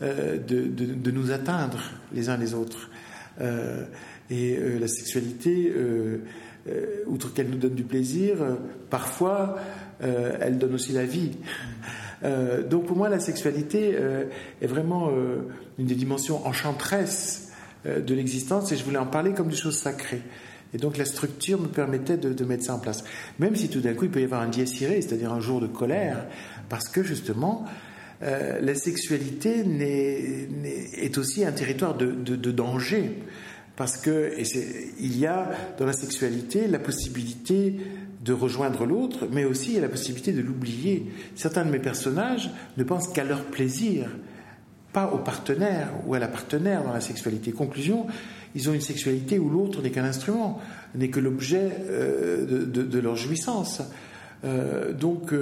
euh, 0.00 0.38
de, 0.38 1.10
nous 1.10 1.32
atteindre 1.32 1.80
les 2.12 2.28
uns 2.28 2.36
les 2.36 2.54
autres. 2.54 2.88
Euh, 3.40 3.84
et 4.30 4.56
la 4.78 4.86
sexualité, 4.86 5.72
outre 7.08 7.34
qu'elle 7.34 7.50
nous 7.50 7.58
donne 7.58 7.74
du 7.74 7.82
plaisir, 7.82 8.36
parfois 8.90 9.56
elle 10.00 10.58
donne 10.58 10.74
aussi 10.74 10.92
la 10.92 11.04
vie. 11.04 11.32
donc 12.70 12.86
pour 12.86 12.96
moi, 12.96 13.08
la 13.08 13.20
sexualité 13.20 13.96
est 14.60 14.66
vraiment 14.66 15.10
une 15.78 15.86
des 15.86 15.94
dimensions 15.96 16.46
enchanteresses 16.46 17.45
de 17.86 18.14
l'existence 18.14 18.72
et 18.72 18.76
je 18.76 18.84
voulais 18.84 18.98
en 18.98 19.06
parler 19.06 19.32
comme 19.32 19.48
des 19.48 19.56
choses 19.56 19.78
sacrées. 19.78 20.22
Et 20.74 20.78
donc 20.78 20.98
la 20.98 21.04
structure 21.04 21.60
me 21.60 21.68
permettait 21.68 22.16
de, 22.16 22.44
mettre 22.44 22.64
ça 22.64 22.74
en 22.74 22.78
place. 22.78 23.04
Même 23.38 23.56
si 23.56 23.68
tout 23.68 23.80
d'un 23.80 23.94
coup 23.94 24.04
il 24.04 24.10
peut 24.10 24.20
y 24.20 24.24
avoir 24.24 24.42
un 24.42 24.48
dies 24.48 24.66
c'est-à-dire 24.66 25.32
un 25.32 25.40
jour 25.40 25.60
de 25.60 25.66
colère, 25.66 26.26
parce 26.68 26.88
que 26.88 27.02
justement, 27.02 27.64
euh, 28.22 28.60
la 28.60 28.74
sexualité 28.74 29.64
est, 31.00 31.18
aussi 31.18 31.44
un 31.44 31.52
territoire 31.52 31.96
de, 31.96 32.50
danger. 32.50 33.22
Parce 33.76 33.98
que 33.98 34.32
il 34.98 35.18
y 35.18 35.26
a 35.26 35.50
dans 35.78 35.84
la 35.84 35.92
sexualité 35.92 36.66
la 36.66 36.78
possibilité 36.78 37.76
de 38.24 38.32
rejoindre 38.32 38.86
l'autre, 38.86 39.28
mais 39.30 39.44
aussi 39.44 39.78
la 39.78 39.88
possibilité 39.88 40.32
de 40.32 40.40
l'oublier. 40.40 41.06
Certains 41.34 41.64
de 41.64 41.70
mes 41.70 41.78
personnages 41.78 42.50
ne 42.76 42.84
pensent 42.84 43.08
qu'à 43.08 43.22
leur 43.22 43.44
plaisir, 43.44 44.08
pas 44.96 45.12
au 45.12 45.18
partenaire 45.18 45.90
ou 46.06 46.14
à 46.14 46.18
la 46.18 46.28
partenaire 46.28 46.82
dans 46.82 46.94
la 46.94 47.02
sexualité. 47.02 47.52
Conclusion, 47.52 48.06
ils 48.54 48.70
ont 48.70 48.72
une 48.72 48.80
sexualité 48.80 49.38
où 49.38 49.50
l'autre 49.50 49.82
n'est 49.82 49.90
qu'un 49.90 50.04
instrument, 50.04 50.58
n'est 50.94 51.10
que 51.10 51.20
l'objet 51.20 51.70
euh, 51.90 52.64
de, 52.64 52.98
leur 52.98 53.14
jouissance. 53.14 53.82
Euh, 54.44 54.94
donc, 54.94 55.34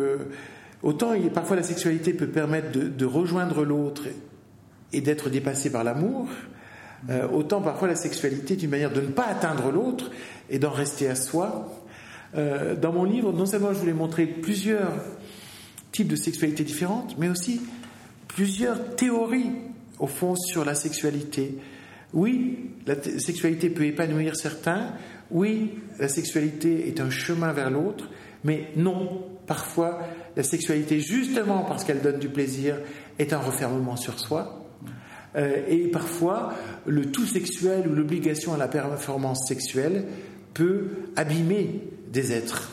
Autant 0.84 1.14
parfois 1.32 1.56
la 1.56 1.62
sexualité 1.62 2.12
peut 2.12 2.26
permettre 2.26 2.78
de, 2.78 3.06
rejoindre 3.06 3.64
l'autre 3.64 4.02
et 4.92 5.00
d'être 5.00 5.30
dépassé 5.30 5.72
par 5.72 5.82
l'amour, 5.82 6.28
euh, 7.08 7.26
autant 7.28 7.62
parfois 7.62 7.88
la 7.88 7.96
sexualité 7.96 8.52
est 8.52 8.62
une 8.62 8.70
manière 8.70 8.92
de 8.92 9.00
ne 9.00 9.06
pas 9.06 9.24
atteindre 9.24 9.72
l'autre 9.72 10.10
et 10.50 10.58
d'en 10.58 10.70
rester 10.70 11.08
à 11.08 11.14
soi. 11.14 11.72
Euh, 12.36 12.76
dans 12.76 12.92
mon 12.92 13.04
livre, 13.04 13.32
non 13.32 13.46
seulement 13.46 13.72
je 13.72 13.78
voulais 13.78 13.94
montrer 13.94 14.26
plusieurs 14.26 14.92
types 15.90 16.08
de 16.08 16.16
sexualité 16.16 16.64
différentes, 16.64 17.16
mais 17.18 17.30
aussi 17.30 17.62
plusieurs 18.28 18.96
théories 18.96 19.52
au 19.98 20.06
fond 20.06 20.34
sur 20.36 20.64
la 20.64 20.74
sexualité. 20.74 21.58
Oui, 22.12 22.70
la 22.86 23.00
sexualité 23.02 23.70
peut 23.70 23.86
épanouir 23.86 24.36
certains. 24.36 24.92
Oui, 25.30 25.72
la 25.98 26.08
sexualité 26.08 26.88
est 26.88 27.00
un 27.00 27.10
chemin 27.10 27.52
vers 27.52 27.70
l'autre. 27.70 28.08
Mais 28.44 28.68
non, 28.76 29.24
parfois, 29.46 30.00
la 30.36 30.42
sexualité, 30.42 31.00
justement 31.00 31.64
parce 31.64 31.84
qu'elle 31.84 32.02
donne 32.02 32.18
du 32.18 32.28
plaisir, 32.28 32.76
est 33.18 33.32
un 33.32 33.38
refermement 33.38 33.96
sur 33.96 34.20
soi. 34.20 34.64
Euh, 35.36 35.62
et 35.68 35.88
parfois, 35.88 36.54
le 36.86 37.10
tout 37.10 37.26
sexuel 37.26 37.88
ou 37.88 37.94
l'obligation 37.94 38.54
à 38.54 38.58
la 38.58 38.68
performance 38.68 39.48
sexuelle 39.48 40.04
peut 40.52 40.90
abîmer 41.16 41.80
des 42.12 42.32
êtres. 42.32 42.70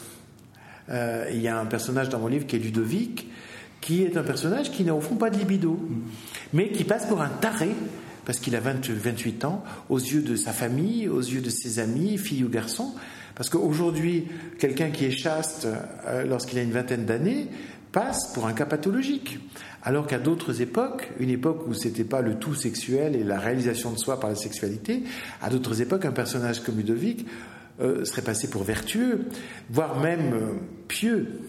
Euh, 0.89 1.25
il 1.31 1.41
y 1.41 1.47
a 1.47 1.57
un 1.57 1.65
personnage 1.65 2.09
dans 2.09 2.19
mon 2.19 2.27
livre 2.27 2.45
qui 2.45 2.57
est 2.57 2.59
Ludovic, 2.59 3.27
qui 3.81 4.03
est 4.03 4.15
un 4.15 4.23
personnage 4.23 4.71
qui 4.71 4.83
n'a 4.83 4.95
au 4.95 5.01
fond 5.01 5.15
pas 5.15 5.29
de 5.29 5.37
libido, 5.37 5.79
mais 6.53 6.69
qui 6.69 6.83
passe 6.83 7.07
pour 7.07 7.21
un 7.21 7.29
taré, 7.29 7.71
parce 8.25 8.39
qu'il 8.39 8.55
a 8.55 8.59
28 8.59 9.45
ans, 9.45 9.63
aux 9.89 9.99
yeux 9.99 10.21
de 10.21 10.35
sa 10.35 10.53
famille, 10.53 11.09
aux 11.09 11.19
yeux 11.19 11.41
de 11.41 11.49
ses 11.49 11.79
amis, 11.79 12.17
filles 12.17 12.43
ou 12.43 12.49
garçons. 12.49 12.93
Parce 13.35 13.49
qu'aujourd'hui, 13.49 14.27
quelqu'un 14.59 14.91
qui 14.91 15.05
est 15.05 15.11
chaste 15.11 15.67
euh, 16.05 16.23
lorsqu'il 16.25 16.59
a 16.59 16.61
une 16.61 16.71
vingtaine 16.71 17.05
d'années 17.05 17.47
passe 17.91 18.31
pour 18.33 18.47
un 18.47 18.53
cas 18.53 18.65
pathologique. 18.65 19.39
Alors 19.83 20.05
qu'à 20.05 20.19
d'autres 20.19 20.61
époques, 20.61 21.09
une 21.19 21.29
époque 21.29 21.67
où 21.67 21.73
c'était 21.73 22.03
pas 22.03 22.21
le 22.21 22.35
tout 22.35 22.53
sexuel 22.53 23.15
et 23.15 23.23
la 23.23 23.39
réalisation 23.39 23.91
de 23.91 23.97
soi 23.97 24.19
par 24.19 24.29
la 24.29 24.35
sexualité, 24.35 25.03
à 25.41 25.49
d'autres 25.49 25.81
époques, 25.81 26.05
un 26.05 26.11
personnage 26.11 26.61
comme 26.61 26.77
Ludovic 26.77 27.25
euh, 27.81 28.05
serait 28.05 28.21
passé 28.21 28.49
pour 28.49 28.63
vertueux, 28.63 29.25
voire 29.69 29.99
même 29.99 30.33
euh, 30.33 30.53
pieux. 30.87 31.39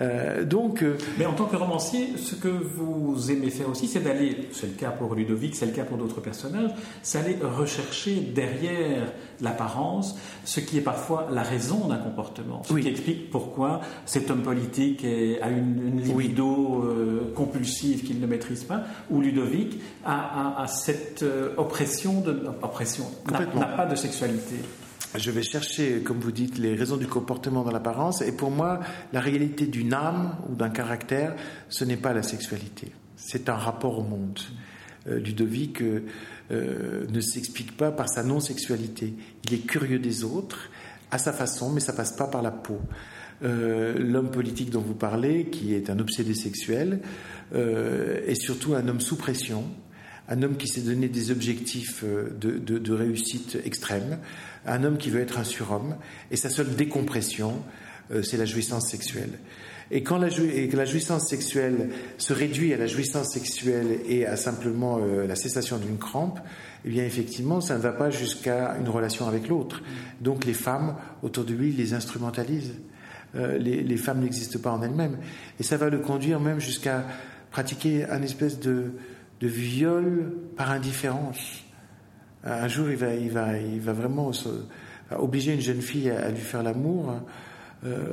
Euh, 0.00 0.44
donc, 0.44 0.84
Mais 1.18 1.26
en 1.26 1.32
tant 1.32 1.46
que 1.46 1.56
romancier, 1.56 2.16
ce 2.16 2.34
que 2.34 2.48
vous 2.48 3.30
aimez 3.30 3.50
faire 3.50 3.68
aussi, 3.68 3.88
c'est 3.88 4.00
d'aller, 4.00 4.48
c'est 4.52 4.66
le 4.66 4.74
cas 4.74 4.90
pour 4.90 5.14
Ludovic, 5.14 5.56
c'est 5.56 5.66
le 5.66 5.72
cas 5.72 5.84
pour 5.84 5.98
d'autres 5.98 6.20
personnages, 6.20 6.70
c'est 7.02 7.18
aller 7.18 7.36
rechercher 7.42 8.20
derrière 8.20 9.12
l'apparence 9.40 10.16
ce 10.44 10.60
qui 10.60 10.78
est 10.78 10.82
parfois 10.82 11.28
la 11.32 11.42
raison 11.42 11.88
d'un 11.88 11.98
comportement, 11.98 12.62
ce 12.64 12.74
qui 12.74 12.88
explique 12.88 13.30
pourquoi 13.30 13.80
cet 14.06 14.30
homme 14.30 14.42
politique 14.42 15.04
a 15.04 15.48
une, 15.48 16.00
libido 16.00 16.84
compulsive 17.34 18.04
qu'il 18.04 18.20
ne 18.20 18.26
maîtrise 18.26 18.64
pas, 18.64 18.82
ou 19.10 19.20
Ludovic 19.20 19.80
a, 20.04 20.64
cette 20.68 21.24
oppression, 21.56 22.20
de, 22.20 22.44
oppression 22.62 23.04
n'a 23.30 23.66
pas 23.66 23.86
de 23.86 23.96
sexualité 23.96 24.56
je 25.14 25.30
vais 25.30 25.42
chercher, 25.42 26.00
comme 26.02 26.20
vous 26.20 26.32
dites, 26.32 26.58
les 26.58 26.74
raisons 26.74 26.96
du 26.96 27.06
comportement 27.06 27.62
dans 27.62 27.70
l'apparence. 27.70 28.20
Et 28.22 28.32
pour 28.32 28.50
moi, 28.50 28.80
la 29.12 29.20
réalité 29.20 29.66
d'une 29.66 29.94
âme 29.94 30.36
ou 30.50 30.54
d'un 30.54 30.68
caractère, 30.68 31.34
ce 31.68 31.84
n'est 31.84 31.96
pas 31.96 32.12
la 32.12 32.22
sexualité. 32.22 32.92
C'est 33.16 33.48
un 33.48 33.54
rapport 33.54 33.98
au 33.98 34.02
monde. 34.02 34.38
Euh, 35.08 35.18
Ludovic 35.18 35.80
euh, 35.82 36.04
euh, 36.50 37.06
ne 37.08 37.20
s'explique 37.20 37.76
pas 37.76 37.90
par 37.90 38.08
sa 38.08 38.22
non-sexualité. 38.22 39.14
Il 39.46 39.54
est 39.54 39.66
curieux 39.66 39.98
des 39.98 40.24
autres, 40.24 40.70
à 41.10 41.18
sa 41.18 41.32
façon, 41.32 41.70
mais 41.70 41.80
ça 41.80 41.92
passe 41.92 42.12
pas 42.12 42.26
par 42.26 42.42
la 42.42 42.50
peau. 42.50 42.80
L'homme 43.40 44.32
politique 44.32 44.70
dont 44.70 44.80
vous 44.80 44.96
parlez, 44.96 45.46
qui 45.46 45.72
est 45.72 45.90
un 45.90 46.00
obsédé 46.00 46.34
sexuel, 46.34 47.00
est 47.54 48.34
surtout 48.34 48.74
un 48.74 48.88
homme 48.88 49.00
sous 49.00 49.14
pression, 49.14 49.62
un 50.28 50.42
homme 50.42 50.56
qui 50.56 50.68
s'est 50.68 50.82
donné 50.82 51.08
des 51.08 51.30
objectifs 51.30 52.04
de, 52.04 52.58
de 52.58 52.92
réussite 52.92 53.58
extrême, 53.64 54.18
un 54.66 54.84
homme 54.84 54.98
qui 54.98 55.10
veut 55.10 55.20
être 55.20 55.38
un 55.38 55.44
surhomme, 55.44 55.96
et 56.30 56.36
sa 56.36 56.50
seule 56.50 56.74
décompression, 56.74 57.62
euh, 58.10 58.22
c'est 58.22 58.36
la 58.36 58.44
jouissance 58.44 58.88
sexuelle. 58.88 59.38
Et 59.90 60.02
quand 60.02 60.18
la, 60.18 60.28
jouissance 60.28 61.28
sexuelle 61.28 61.90
se 62.18 62.34
réduit 62.34 62.74
à 62.74 62.76
la 62.76 62.86
jouissance 62.86 63.32
sexuelle 63.32 64.00
et 64.06 64.26
à 64.26 64.36
simplement 64.36 64.98
euh, 65.00 65.26
la 65.26 65.34
cessation 65.34 65.78
d'une 65.78 65.96
crampe, 65.96 66.40
eh 66.84 66.90
bien 66.90 67.04
effectivement, 67.04 67.60
ça 67.62 67.76
ne 67.76 67.82
va 67.82 67.92
pas 67.92 68.10
jusqu'à 68.10 68.76
une 68.78 68.88
relation 68.88 69.26
avec 69.26 69.48
l'autre. 69.48 69.82
Donc 70.20 70.44
les 70.44 70.52
femmes 70.52 70.96
autour 71.22 71.44
de 71.44 71.54
lui 71.54 71.72
les 71.72 71.94
instrumentalisent. 71.94 72.74
Euh, 73.34 73.58
les, 73.58 73.96
femmes 73.96 74.20
n'existent 74.20 74.58
pas 74.58 74.70
en 74.70 74.82
elles-mêmes. 74.82 75.18
Et 75.60 75.62
ça 75.62 75.76
va 75.76 75.90
le 75.90 75.98
conduire 75.98 76.40
même 76.40 76.60
jusqu'à 76.60 77.04
pratiquer 77.50 78.04
un 78.04 78.22
espèce 78.22 78.58
de, 78.58 78.92
de 79.40 79.48
viol 79.48 80.32
par 80.56 80.70
indifférence. 80.70 81.64
Un 82.44 82.68
jour, 82.68 82.90
il 82.90 82.96
va, 82.96 83.14
il 83.14 83.30
va, 83.30 83.58
il 83.58 83.80
va 83.80 83.92
vraiment 83.92 84.32
obliger 85.16 85.54
une 85.54 85.60
jeune 85.60 85.82
fille 85.82 86.10
à, 86.10 86.30
lui 86.30 86.40
faire 86.40 86.62
l'amour, 86.62 87.14
euh, 87.84 88.06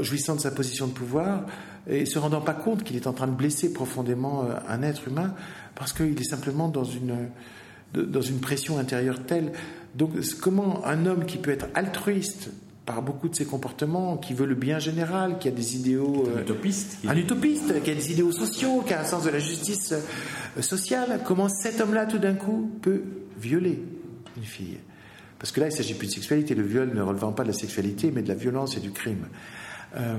jouissant 0.00 0.36
de 0.36 0.40
sa 0.40 0.50
position 0.50 0.86
de 0.86 0.92
pouvoir, 0.92 1.44
et 1.86 2.06
se 2.06 2.18
rendant 2.18 2.40
pas 2.40 2.54
compte 2.54 2.82
qu'il 2.82 2.96
est 2.96 3.06
en 3.06 3.12
train 3.12 3.26
de 3.26 3.32
blesser 3.32 3.72
profondément 3.72 4.44
euh, 4.44 4.54
un 4.68 4.82
être 4.82 5.08
humain, 5.08 5.34
parce 5.74 5.92
qu'il 5.92 6.18
est 6.20 6.28
simplement 6.28 6.68
dans 6.68 6.84
une, 6.84 7.28
dans 7.94 8.22
une 8.22 8.40
pression 8.40 8.78
intérieure 8.78 9.24
telle. 9.26 9.52
Donc, 9.94 10.12
comment 10.40 10.84
un 10.84 11.06
homme 11.06 11.24
qui 11.24 11.38
peut 11.38 11.50
être 11.50 11.66
altruiste, 11.74 12.50
par 12.88 13.02
beaucoup 13.02 13.28
de 13.28 13.36
ses 13.36 13.44
comportements, 13.44 14.16
qui 14.16 14.32
veut 14.32 14.46
le 14.46 14.54
bien 14.54 14.78
général, 14.78 15.38
qui 15.38 15.46
a 15.46 15.50
des 15.50 15.76
idéaux. 15.76 16.24
un 16.26 16.38
euh, 16.38 16.40
utopiste. 16.40 16.96
Un 17.06 17.16
utopiste, 17.16 17.82
qui 17.82 17.90
a 17.90 17.94
des 17.94 18.12
idéaux 18.12 18.32
sociaux, 18.32 18.80
qui 18.80 18.94
a 18.94 19.02
un 19.02 19.04
sens 19.04 19.24
de 19.24 19.28
la 19.28 19.38
justice 19.38 19.92
euh, 19.92 20.62
sociale. 20.62 21.20
Comment 21.22 21.50
cet 21.50 21.82
homme-là, 21.82 22.06
tout 22.06 22.16
d'un 22.16 22.32
coup, 22.32 22.70
peut 22.80 23.02
violer 23.38 23.84
une 24.38 24.42
fille? 24.42 24.78
Parce 25.38 25.52
que 25.52 25.60
là, 25.60 25.66
il 25.66 25.70
ne 25.72 25.76
s'agit 25.76 25.92
plus 25.92 26.06
de 26.06 26.12
sexualité. 26.14 26.54
Le 26.54 26.62
viol 26.62 26.90
ne 26.94 27.02
relevant 27.02 27.32
pas 27.32 27.42
de 27.42 27.48
la 27.48 27.54
sexualité, 27.54 28.10
mais 28.10 28.22
de 28.22 28.28
la 28.28 28.34
violence 28.34 28.78
et 28.78 28.80
du 28.80 28.90
crime. 28.90 29.26
Euh, 29.98 30.16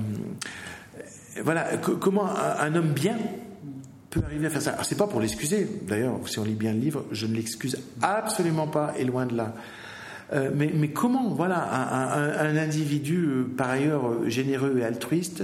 voilà, 1.43 1.75
comment 1.77 2.29
un, 2.29 2.75
homme 2.75 2.91
bien 2.91 3.17
peut 4.11 4.21
arriver 4.23 4.45
à 4.45 4.51
faire 4.51 4.61
ça? 4.61 4.73
Alors, 4.73 4.85
c'est 4.85 4.97
pas 4.97 5.07
pour 5.07 5.21
l'excuser. 5.21 5.67
D'ailleurs, 5.87 6.19
si 6.27 6.37
on 6.37 6.43
lit 6.43 6.53
bien 6.53 6.73
le 6.73 6.79
livre, 6.79 7.03
je 7.11 7.25
ne 7.25 7.33
l'excuse 7.33 7.79
absolument 8.03 8.67
pas, 8.67 8.93
et 8.95 9.05
loin 9.05 9.25
de 9.25 9.35
là. 9.35 9.55
Euh, 10.33 10.51
mais, 10.53 10.71
mais, 10.73 10.89
comment, 10.89 11.29
voilà, 11.29 11.57
un, 11.57 12.47
un, 12.47 12.57
individu 12.57 13.25
euh, 13.25 13.43
par 13.57 13.69
ailleurs 13.69 14.07
euh, 14.07 14.29
généreux 14.29 14.77
et 14.79 14.85
altruiste 14.85 15.43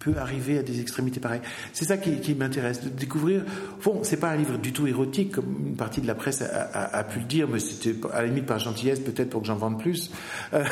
peut 0.00 0.14
arriver 0.16 0.58
à 0.58 0.62
des 0.62 0.80
extrémités 0.80 1.20
pareilles? 1.20 1.40
C'est 1.72 1.84
ça 1.84 1.96
qui, 1.96 2.18
qui 2.20 2.34
m'intéresse, 2.34 2.82
de 2.82 2.88
découvrir. 2.88 3.44
Bon, 3.84 4.00
c'est 4.02 4.18
pas 4.18 4.30
un 4.30 4.36
livre 4.36 4.58
du 4.58 4.72
tout 4.72 4.88
érotique, 4.88 5.32
comme 5.32 5.66
une 5.66 5.76
partie 5.76 6.00
de 6.00 6.08
la 6.08 6.16
presse 6.16 6.42
a, 6.42 6.46
a, 6.46 6.98
a 6.98 7.04
pu 7.04 7.20
le 7.20 7.26
dire, 7.26 7.46
mais 7.48 7.60
c'était 7.60 7.94
à 8.12 8.22
la 8.22 8.26
limite 8.26 8.46
par 8.46 8.58
gentillesse, 8.58 8.98
peut-être 8.98 9.30
pour 9.30 9.42
que 9.42 9.46
j'en 9.46 9.56
vende 9.56 9.80
plus. 9.80 10.10
là, 10.52 10.64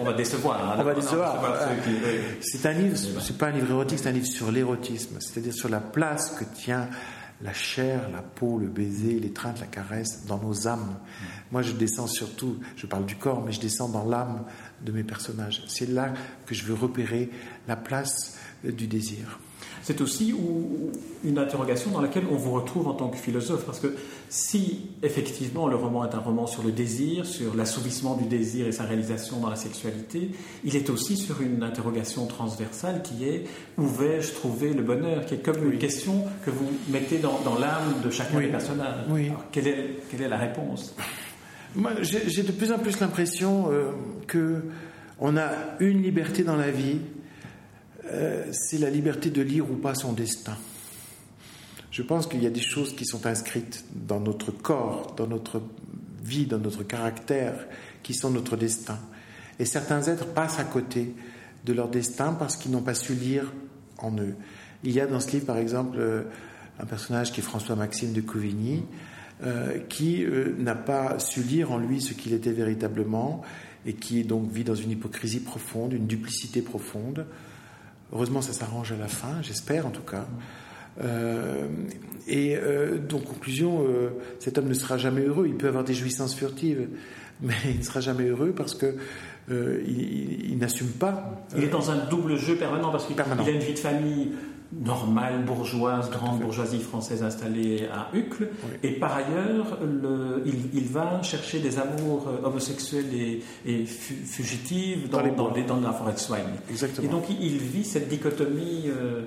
on 0.00 0.04
va 0.04 0.12
décevoir. 0.14 0.72
Hein. 0.72 0.76
on 0.80 0.84
va 0.84 0.94
décevoir. 0.94 1.42
C'est 2.40 2.66
un 2.66 2.72
livre, 2.72 2.96
c'est 2.96 3.36
pas 3.36 3.48
un 3.48 3.52
livre 3.52 3.70
érotique, 3.70 3.98
c'est 3.98 4.08
un 4.08 4.12
livre 4.12 4.26
sur 4.26 4.50
l'érotisme, 4.50 5.16
c'est-à-dire 5.20 5.52
sur 5.52 5.68
la 5.68 5.80
place 5.80 6.30
que 6.30 6.44
tient 6.44 6.88
la 7.42 7.52
chair, 7.52 8.08
la 8.10 8.22
peau, 8.22 8.58
le 8.58 8.68
baiser, 8.68 9.18
l'étreinte, 9.18 9.60
la 9.60 9.66
caresse 9.66 10.26
dans 10.26 10.38
nos 10.38 10.68
âmes. 10.68 10.98
Moi, 11.50 11.62
je 11.62 11.72
descends 11.72 12.06
surtout, 12.06 12.58
je 12.76 12.86
parle 12.86 13.04
du 13.04 13.16
corps, 13.16 13.44
mais 13.44 13.52
je 13.52 13.60
descends 13.60 13.88
dans 13.88 14.04
l'âme 14.04 14.44
de 14.82 14.92
mes 14.92 15.02
personnages. 15.02 15.64
C'est 15.66 15.88
là 15.88 16.12
que 16.46 16.54
je 16.54 16.64
veux 16.64 16.74
repérer 16.74 17.30
la 17.66 17.76
place 17.76 18.38
du 18.64 18.86
désir 18.86 19.40
c'est 19.82 20.00
aussi 20.00 20.34
une 21.24 21.38
interrogation 21.38 21.90
dans 21.90 22.00
laquelle 22.00 22.24
on 22.30 22.36
vous 22.36 22.52
retrouve 22.52 22.88
en 22.88 22.94
tant 22.94 23.08
que 23.08 23.16
philosophe, 23.16 23.64
parce 23.64 23.80
que 23.80 23.94
si 24.28 24.90
effectivement 25.02 25.66
le 25.66 25.76
roman 25.76 26.08
est 26.08 26.14
un 26.14 26.20
roman 26.20 26.46
sur 26.46 26.62
le 26.62 26.72
désir, 26.72 27.26
sur 27.26 27.54
l'assouvissement 27.54 28.16
du 28.16 28.24
désir 28.24 28.66
et 28.66 28.72
sa 28.72 28.84
réalisation 28.84 29.40
dans 29.40 29.50
la 29.50 29.56
sexualité, 29.56 30.30
il 30.64 30.76
est 30.76 30.88
aussi 30.90 31.16
sur 31.16 31.42
une 31.42 31.62
interrogation 31.62 32.26
transversale 32.26 33.02
qui 33.02 33.24
est 33.28 33.44
où 33.76 33.86
vais-je 33.86 34.32
trouver 34.32 34.72
le 34.72 34.82
bonheur, 34.82 35.26
qui 35.26 35.34
est 35.34 35.42
comme 35.42 35.70
une 35.70 35.78
question 35.78 36.24
que 36.44 36.50
vous 36.50 36.70
mettez 36.88 37.18
dans, 37.18 37.40
l'âme 37.58 37.94
de 38.04 38.10
chacun 38.10 38.40
des 38.40 38.48
personnages. 38.48 39.04
quelle, 39.50 39.68
est, 39.68 39.98
quelle 40.10 40.22
est 40.22 40.28
la 40.28 40.38
réponse? 40.38 40.94
Moi, 41.74 41.92
j'ai 42.02 42.42
de 42.42 42.52
plus 42.52 42.70
en 42.70 42.78
plus 42.78 43.00
l'impression 43.00 43.70
euh, 43.72 43.92
que 44.26 44.62
on 45.18 45.36
a 45.36 45.50
une 45.80 46.02
liberté 46.02 46.42
dans 46.42 46.56
la 46.56 46.70
vie 46.70 46.98
euh, 48.06 48.44
c'est 48.52 48.78
la 48.78 48.90
liberté 48.90 49.30
de 49.30 49.42
lire 49.42 49.70
ou 49.70 49.74
pas 49.74 49.94
son 49.94 50.12
destin. 50.12 50.56
Je 51.90 52.02
pense 52.02 52.26
qu'il 52.26 52.42
y 52.42 52.46
a 52.46 52.50
des 52.50 52.62
choses 52.62 52.96
qui 52.96 53.04
sont 53.04 53.26
inscrites 53.26 53.84
dans 53.94 54.18
notre 54.18 54.50
corps, 54.50 55.14
dans 55.16 55.26
notre 55.26 55.62
vie, 56.22 56.46
dans 56.46 56.58
notre 56.58 56.82
caractère, 56.82 57.54
qui 58.02 58.14
sont 58.14 58.30
notre 58.30 58.56
destin. 58.56 58.98
Et 59.58 59.64
certains 59.64 60.02
êtres 60.04 60.26
passent 60.26 60.58
à 60.58 60.64
côté 60.64 61.14
de 61.64 61.72
leur 61.72 61.88
destin 61.88 62.32
parce 62.32 62.56
qu'ils 62.56 62.72
n'ont 62.72 62.82
pas 62.82 62.94
su 62.94 63.14
lire 63.14 63.52
en 63.98 64.16
eux. 64.18 64.34
Il 64.84 64.92
y 64.92 65.00
a 65.00 65.06
dans 65.06 65.20
ce 65.20 65.30
livre, 65.32 65.46
par 65.46 65.58
exemple, 65.58 65.98
euh, 66.00 66.22
un 66.80 66.86
personnage 66.86 67.30
qui 67.30 67.40
est 67.40 67.44
François-Maxime 67.44 68.12
de 68.12 68.20
Couvigny, 68.20 68.82
euh, 69.44 69.78
qui 69.88 70.24
n'a 70.58 70.74
pas 70.74 71.18
su 71.18 71.42
lire 71.42 71.72
en 71.72 71.78
lui 71.78 72.00
ce 72.00 72.14
qu'il 72.14 72.32
était 72.32 72.52
véritablement 72.52 73.42
et 73.86 73.94
qui 73.94 74.24
donc 74.24 74.50
vit 74.50 74.64
dans 74.64 74.74
une 74.74 74.90
hypocrisie 74.90 75.40
profonde, 75.40 75.92
une 75.92 76.06
duplicité 76.06 76.62
profonde. 76.62 77.26
Heureusement, 78.12 78.42
ça 78.42 78.52
s'arrange 78.52 78.92
à 78.92 78.96
la 78.96 79.08
fin, 79.08 79.40
j'espère 79.42 79.86
en 79.86 79.90
tout 79.90 80.02
cas. 80.02 80.26
Euh, 81.02 81.66
et 82.28 82.56
euh, 82.56 82.98
donc, 82.98 83.24
conclusion, 83.24 83.84
euh, 83.86 84.10
cet 84.38 84.58
homme 84.58 84.68
ne 84.68 84.74
sera 84.74 84.98
jamais 84.98 85.22
heureux. 85.22 85.46
Il 85.48 85.56
peut 85.56 85.68
avoir 85.68 85.84
des 85.84 85.94
jouissances 85.94 86.34
furtives, 86.34 86.88
mais 87.40 87.54
il 87.64 87.78
ne 87.78 87.84
sera 87.84 88.00
jamais 88.00 88.24
heureux 88.24 88.52
parce 88.56 88.74
que 88.74 88.96
il, 89.48 90.56
n'assume 90.58 90.88
pas. 90.88 91.44
Il 91.56 91.64
est 91.64 91.68
dans 91.68 91.90
un 91.90 92.06
double 92.06 92.36
jeu 92.36 92.54
permanent 92.54 92.90
parce 92.92 93.06
qu'il 93.06 93.20
a 93.20 93.50
une 93.50 93.58
vie 93.58 93.74
de 93.74 93.78
famille 93.78 94.32
normale, 94.80 95.44
bourgeoise, 95.44 96.10
grande 96.10 96.40
bourgeoisie 96.40 96.80
française 96.80 97.22
installée 97.22 97.86
à 97.92 98.08
Uccle. 98.16 98.48
Et 98.82 98.92
par 98.92 99.16
ailleurs, 99.16 99.78
il, 100.74 100.84
va 100.84 101.22
chercher 101.22 101.60
des 101.60 101.78
amours 101.78 102.28
euh, 102.28 102.46
homosexuels 102.46 103.06
et, 103.66 103.84
fugitifs 103.84 105.08
dans, 105.10 105.22
dans, 105.22 105.80
la 105.80 105.92
forêt 105.92 106.14
de 106.14 106.18
Soigne. 106.18 106.42
Exactement. 106.70 107.06
Et 107.06 107.10
donc 107.10 107.24
il 107.28 107.58
vit 107.58 107.84
cette 107.84 108.08
dichotomie. 108.08 108.84
Euh, 108.88 109.22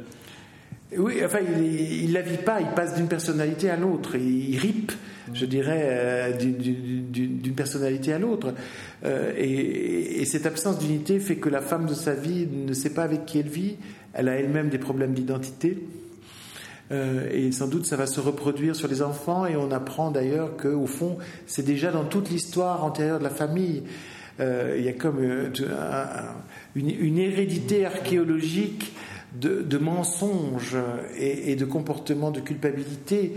oui, 0.97 1.21
enfin, 1.25 1.39
il 1.41 2.09
ne 2.09 2.13
la 2.13 2.21
vit 2.21 2.37
pas, 2.37 2.61
il 2.61 2.69
passe 2.69 2.95
d'une 2.95 3.07
personnalité 3.07 3.69
à 3.69 3.75
l'autre, 3.75 4.15
il, 4.15 4.57
ripe, 4.57 4.91
je 5.33 5.45
dirais, 5.45 5.81
euh, 5.81 6.37
d'une 6.37 7.55
personnalité 7.55 8.13
à 8.13 8.19
l'autre. 8.19 8.53
et, 9.03 10.21
et, 10.21 10.25
cette 10.25 10.45
absence 10.45 10.77
d'unité 10.79 11.19
fait 11.19 11.37
que 11.37 11.49
la 11.49 11.61
femme 11.61 11.87
de 11.87 11.93
sa 11.95 12.13
vie 12.13 12.47
ne 12.47 12.73
sait 12.73 12.93
pas 12.93 13.03
avec 13.03 13.25
qui 13.25 13.39
elle 13.39 13.49
vit, 13.49 13.77
elle 14.15 14.29
a 14.29 14.36
elle-même 14.36 14.69
des 14.69 14.79
problèmes 14.79 15.13
d'identité. 15.13 15.77
Euh, 16.91 17.29
et 17.31 17.51
sans 17.51 17.67
doute 17.67 17.86
ça 17.86 17.95
va 17.95 18.05
se 18.05 18.19
reproduire 18.19 18.75
sur 18.75 18.88
les 18.88 19.01
enfants 19.01 19.48
et 19.48 19.55
on 19.55 19.72
apprend 19.72 20.12
d'ailleurs 20.12 20.55
qu'au 20.55 20.86
fond 20.86 21.17
c'est 21.48 21.65
déjà 21.65 21.91
dans 21.91 22.03
toute 22.03 22.29
l'histoire 22.29 22.84
antérieure 22.84 23.19
de 23.19 23.24
la 23.24 23.29
famille. 23.29 23.84
Euh, 24.39 24.75
il 24.77 24.86
y 24.86 24.89
a 24.89 24.93
comme 24.93 25.17
euh, 25.19 25.50
une, 26.75 27.17
hérédité 27.17 27.86
archéologique 27.86 28.93
de, 29.34 29.77
mensonges 29.77 30.77
et, 31.17 31.55
de 31.55 31.65
comportements 31.65 32.31
de 32.31 32.39
culpabilité 32.39 33.34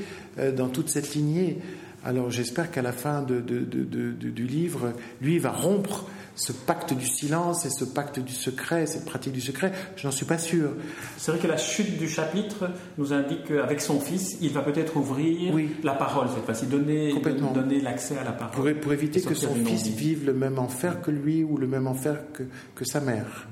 dans 0.57 0.69
toute 0.69 0.91
cette 0.91 1.15
lignée. 1.15 1.59
Alors 2.05 2.31
j'espère 2.31 2.71
qu'à 2.71 2.83
la 2.83 2.93
fin 2.93 3.23
du 3.23 4.47
livre, 4.47 4.93
lui 5.21 5.41
va 5.41 5.51
rompre 5.51 6.07
ce 6.39 6.53
pacte 6.53 6.95
du 6.95 7.07
silence 7.07 7.67
et 7.67 7.71
ce 7.71 7.85
pacte 7.85 8.21
du 8.21 8.33
secret, 8.33 8.87
cette 8.87 9.05
pratique 9.05 9.33
du 9.33 9.41
secret, 9.41 9.73
je 9.97 10.07
n'en 10.07 10.13
suis 10.13 10.25
pas 10.25 10.39
sûr. 10.39 10.71
C'est 11.17 11.33
vrai 11.33 11.41
que 11.41 11.49
la 11.49 11.57
chute 11.57 11.99
du 11.99 12.09
chapitre 12.09 12.71
nous 12.97 13.13
indique 13.13 13.45
qu'avec 13.49 13.81
son 13.81 13.99
fils, 13.99 14.39
il 14.41 14.53
va 14.53 14.63
peut-être 14.63 14.97
ouvrir 14.97 15.53
la 15.83 15.95
parole 15.95 16.29
cette 16.33 16.45
fois-ci, 16.45 16.67
donner, 16.67 17.13
donner 17.53 17.81
l'accès 17.81 18.17
à 18.19 18.25
la 18.25 18.33
parole. 18.33 18.75
Pour, 18.77 18.93
éviter 18.93 19.21
que 19.21 19.35
son 19.35 19.55
fils 19.55 19.89
vive 19.89 20.27
le 20.27 20.33
même 20.33 20.59
enfer 20.59 21.03
que 21.03 21.11
lui 21.11 21.43
ou 21.43 21.57
le 21.57 21.67
même 21.67 21.89
enfer 21.89 22.19
que, 22.33 22.45
que 22.75 22.85
sa 22.85 23.01
mère. 23.01 23.49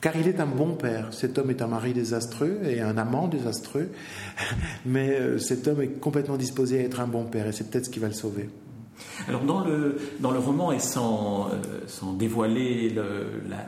Car 0.00 0.16
il 0.16 0.28
est 0.28 0.40
un 0.40 0.46
bon 0.46 0.74
père. 0.74 1.08
Cet 1.12 1.38
homme 1.38 1.50
est 1.50 1.62
un 1.62 1.66
mari 1.66 1.92
désastreux 1.92 2.60
et 2.64 2.80
un 2.80 2.98
amant 2.98 3.28
désastreux, 3.28 3.90
mais 4.86 5.10
euh, 5.18 5.38
cet 5.38 5.68
homme 5.68 5.82
est 5.82 6.00
complètement 6.00 6.36
disposé 6.36 6.80
à 6.80 6.82
être 6.82 7.00
un 7.00 7.08
bon 7.08 7.24
père 7.24 7.46
et 7.46 7.52
c'est 7.52 7.70
peut-être 7.70 7.86
ce 7.86 7.90
qui 7.90 8.00
va 8.00 8.08
le 8.08 8.14
sauver. 8.14 8.48
Alors 9.26 9.42
dans 9.42 9.64
le, 9.64 9.98
dans 10.20 10.30
le 10.30 10.38
roman, 10.38 10.72
et 10.72 10.78
sans, 10.78 11.48
euh, 11.48 11.80
sans 11.86 12.12
dévoiler 12.12 12.94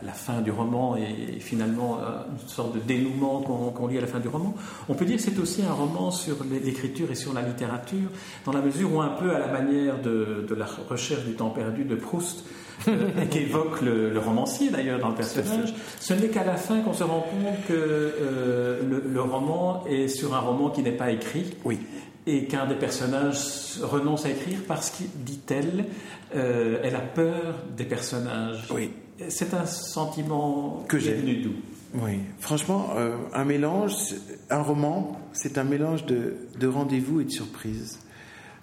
la, 0.02 0.12
fin 0.12 0.40
du 0.40 0.50
roman 0.50 0.96
et, 0.96 1.40
finalement 1.40 1.99
euh, 1.99 2.22
une 2.30 2.49
sorte 2.49 2.75
de 2.75 2.80
dénouement 2.80 3.40
qu'on 3.40 3.87
lit 3.87 3.99
à 3.99 4.00
la 4.00 4.06
fin 4.06 4.20
du 4.20 4.28
roman, 4.28 4.54
on 4.88 4.94
peut 4.94 5.04
dire 5.04 5.16
que 5.16 5.22
c'est 5.22 5.38
aussi 5.38 5.62
un 5.62 5.72
roman 5.72 6.10
sur 6.10 6.37
l'écriture 6.50 7.10
et 7.10 7.14
sur 7.14 7.32
la 7.32 7.42
littérature, 7.42 8.08
dans 8.44 8.52
la 8.52 8.60
mesure 8.60 8.92
où 8.94 9.00
un 9.00 9.08
peu 9.08 9.34
à 9.34 9.38
la 9.38 9.49
manière 9.49 10.00
de, 10.00 10.46
de 10.49 10.54
la 10.54 10.66
recherche 10.88 11.25
du 11.25 11.34
temps 11.34 11.50
perdu 11.50 11.84
de 11.84 11.94
Proust, 11.94 12.44
euh, 12.88 13.10
qu'évoque 13.30 13.82
le, 13.82 14.18
romancier 14.18 14.70
d'ailleurs 14.70 15.00
dans 15.00 15.10
le 15.10 15.14
personnage, 15.14 15.75
ce 15.99 16.14
n'est 16.14 16.28
qu'à 16.28 16.44
la 16.44 16.56
fin 16.56 16.80
qu'on 16.80 16.94
se 16.94 17.04
rend 17.04 17.20
compte 17.20 17.66
que 17.68 18.14
le, 18.88 19.04
le, 19.06 19.20
roman 19.20 19.84
est 19.87 20.08
sur 20.08 20.34
un 20.34 20.40
roman 20.40 20.70
qui 20.70 20.82
n'est 20.82 20.92
pas 20.92 21.10
écrit. 21.10 21.54
Oui 21.64 21.78
et 22.26 22.44
qu'un 22.44 22.66
des 22.66 22.74
personnages 22.74 23.78
renonce 23.82 24.26
à 24.26 24.30
écrire 24.30 24.58
parce 24.66 24.90
qu'il, 24.90 25.08
dit-elle, 25.24 25.86
euh, 26.34 26.80
elle 26.82 26.94
a 26.94 27.00
peur 27.00 27.58
des 27.76 27.84
personnages. 27.84 28.68
Oui. 28.70 28.90
C'est 29.28 29.52
un 29.54 29.66
sentiment 29.66 30.84
que 30.88 30.98
j'ai 30.98 31.14
venu 31.14 31.36
d'où? 31.36 31.52
Oui, 31.94 32.20
franchement, 32.38 32.90
euh, 32.96 33.16
un 33.34 33.44
mélange, 33.44 33.92
un 34.48 34.62
roman, 34.62 35.20
c'est 35.32 35.58
un 35.58 35.64
mélange 35.64 36.06
de, 36.06 36.66
rendez-vous 36.66 37.20
et 37.20 37.24
de 37.24 37.30
surprise. 37.30 37.98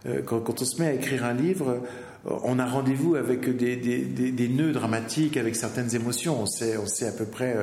Euh, 0.06 0.22
quand, 0.24 0.62
on 0.62 0.66
se 0.66 0.82
met 0.82 0.88
à 0.88 0.94
écrire 0.94 1.26
un 1.26 1.34
livre, 1.34 1.82
on 2.26 2.58
a 2.58 2.66
rendez-vous 2.66 3.16
avec 3.16 3.56
des, 3.56 3.76
des, 3.76 4.48
nœuds 4.48 4.72
dramatiques, 4.72 5.38
avec 5.38 5.56
certaines 5.56 5.94
émotions. 5.94 6.42
On 6.42 6.46
sait, 6.46 6.78
on 6.78 6.88
sait 6.88 7.08
à 7.08 7.12
peu 7.12 7.26
près 7.26 7.56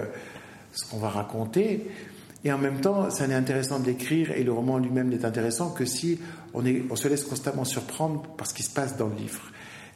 ce 0.73 0.89
qu'on 0.89 0.99
va 0.99 1.09
raconter. 1.09 1.87
Et 2.45 2.53
en 2.53 2.59
même 2.59 2.81
temps, 2.81 3.11
ça 3.11 3.27
n'est 3.27 3.35
intéressant 3.35 3.81
de 3.81 3.87
l'écrire 3.87 4.31
et 4.33 4.45
le 4.45 4.53
roman 4.53 4.79
lui-même 4.79 5.09
n'est 5.09 5.25
intéressant 5.25 5.71
que 5.71 5.87
si 5.87 6.21
on, 6.53 6.63
se 6.95 7.09
laisse 7.09 7.25
constamment 7.25 7.65
surprendre 7.65 8.23
par 8.37 8.47
ce 8.47 8.53
qui 8.53 8.63
se 8.63 8.71
passe 8.71 8.99
dans 8.99 9.09
le 9.09 9.17
livre. 9.17 9.41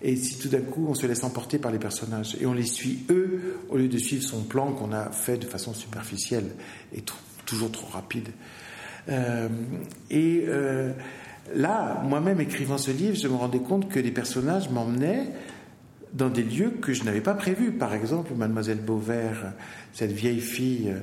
Et 0.01 0.17
si 0.17 0.39
tout 0.39 0.49
d'un 0.49 0.61
coup 0.61 0.87
on 0.89 0.95
se 0.95 1.07
laisse 1.07 1.25
emporter 1.25 1.59
par 1.59 1.73
les 1.73 1.79
personnages 1.79 2.37
et 2.41 2.47
on 2.47 2.55
les 2.55 2.65
suit 2.65 3.05
eux 3.11 3.59
au 3.69 3.77
lieu 3.77 3.89
de 3.89 3.99
suivre 3.99 4.23
son 4.23 4.45
plan 4.45 4.73
qu'on 4.73 4.93
a 4.93 5.11
fait 5.11 5.37
de 5.37 5.45
façon 5.45 5.75
superficielle 5.75 6.47
et 6.95 7.03
toujours 7.45 7.71
trop 7.71 7.89
rapide. 7.89 8.29
Euh, 9.11 9.49
et 10.11 10.45
euh, 10.47 10.93
là, 11.55 12.03
moi-même 12.05 12.41
écrivant 12.41 12.79
ce 12.79 12.91
livre, 12.93 13.17
je 13.17 13.29
me 13.29 13.35
rendais 13.35 13.61
compte 13.61 13.89
que 13.91 13.99
les 13.99 14.11
personnages 14.13 14.71
m'emmenaient 14.71 15.33
dans 16.15 16.31
des 16.31 16.45
lieux 16.45 16.71
que 16.81 16.95
je 16.95 17.05
n'avais 17.05 17.21
pas 17.21 17.35
prévus. 17.35 17.73
Par 17.73 17.93
exemple, 17.93 18.33
Mademoiselle 18.35 18.81
Beauvert, 18.81 19.53
cette 19.93 20.13
vieille 20.13 20.41
fille 20.41 20.95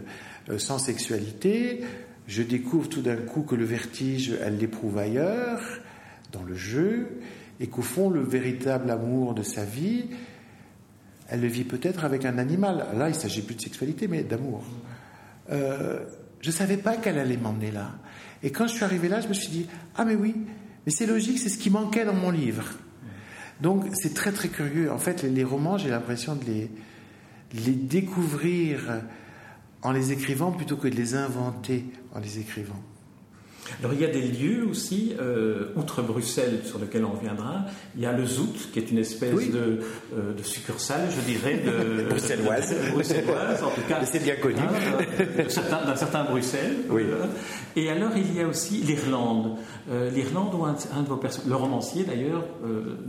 sans 0.57 0.77
sexualité, 0.79 1.81
je 2.27 2.41
découvre 2.41 2.89
tout 2.89 3.01
d'un 3.01 3.17
coup 3.17 3.43
que 3.43 3.55
le 3.55 3.65
vertige, 3.65 4.33
elle 4.41 4.57
l'éprouve 4.57 4.97
ailleurs, 4.97 5.61
dans 6.31 6.43
le 6.43 6.55
jeu, 6.55 7.19
et 7.59 7.67
qu'au 7.67 7.81
fond, 7.81 8.09
le 8.09 8.21
véritable 8.21 8.89
amour 8.89 9.33
de 9.33 9.43
sa 9.43 9.63
vie, 9.63 10.05
elle 11.29 11.41
le 11.41 11.47
vit 11.47 11.63
peut-être 11.63 12.03
avec 12.03 12.25
un 12.25 12.37
animal. 12.37 12.85
Là, 12.95 13.09
il 13.09 13.15
s'agit 13.15 13.41
plus 13.41 13.55
de 13.55 13.61
sexualité, 13.61 14.07
mais 14.07 14.23
d'amour. 14.23 14.63
Euh, 15.51 15.99
je 16.41 16.49
ne 16.49 16.53
savais 16.53 16.77
pas 16.77 16.97
qu'elle 16.97 17.17
allait 17.17 17.37
m'emmener 17.37 17.71
là. 17.71 17.91
Et 18.43 18.51
quand 18.51 18.67
je 18.67 18.73
suis 18.73 18.83
arrivé 18.83 19.07
là, 19.07 19.21
je 19.21 19.27
me 19.27 19.33
suis 19.33 19.49
dit, 19.49 19.67
ah 19.95 20.05
mais 20.05 20.15
oui, 20.15 20.35
mais 20.85 20.91
c'est 20.91 21.05
logique, 21.05 21.39
c'est 21.39 21.49
ce 21.49 21.57
qui 21.57 21.69
manquait 21.69 22.05
dans 22.05 22.13
mon 22.13 22.31
livre. 22.31 22.65
Donc 23.61 23.85
c'est 23.93 24.13
très 24.13 24.31
très 24.31 24.49
curieux. 24.49 24.91
En 24.91 24.97
fait, 24.97 25.23
les, 25.23 25.43
romans, 25.43 25.77
j'ai 25.77 25.89
l'impression 25.89 26.35
de 26.35 26.43
les 26.45 27.71
découvrir 27.71 29.01
en 29.85 29.91
les 29.91 30.11
écrivant 30.11 30.51
plutôt 30.51 30.77
que 30.77 30.87
de 30.87 30.95
les 30.95 31.13
inventer 31.13 31.85
en 32.15 32.19
les 32.19 32.39
écrivant. 32.39 32.81
Alors 33.79 33.93
il 33.93 34.01
y 34.01 34.05
a 34.05 34.09
des 34.09 34.21
lieux 34.21 34.67
aussi, 34.69 35.13
euh, 35.19 35.71
outre 35.75 36.01
Bruxelles, 36.01 36.61
sur 36.65 36.79
lequel 36.79 37.05
on 37.05 37.11
reviendra, 37.11 37.65
il 37.95 38.01
y 38.01 38.05
a 38.05 38.11
le 38.11 38.25
Zout, 38.25 38.71
qui 38.71 38.79
est 38.79 38.91
une 38.91 38.99
espèce 38.99 39.49
de, 39.51 39.79
euh, 40.15 40.33
de, 40.37 40.43
succursale, 40.43 41.07
je 41.15 41.21
dirais, 41.21 41.61
de... 41.65 42.03
bruxelloise. 42.09 42.75
bruxelloise, 42.91 43.63
en 43.63 43.69
tout 43.69 43.81
cas. 43.87 44.03
C'est 44.05 44.23
bien 44.23 44.35
connu. 44.35 44.59
Hein, 44.59 45.85
d'un 45.85 45.95
certain, 45.95 46.23
Bruxelles. 46.25 46.77
Oui. 46.89 47.03
Euh, 47.03 47.25
et 47.75 47.89
alors 47.89 48.11
il 48.15 48.35
y 48.35 48.41
a 48.41 48.47
aussi 48.47 48.77
l'Irlande. 48.77 49.57
L'Irlande 50.13 50.55
où 50.55 50.65
un, 50.65 50.73
de 50.73 51.07
vos 51.07 51.17
personnages, 51.17 51.49
le 51.49 51.55
romancier 51.55 52.03
d'ailleurs, 52.03 52.43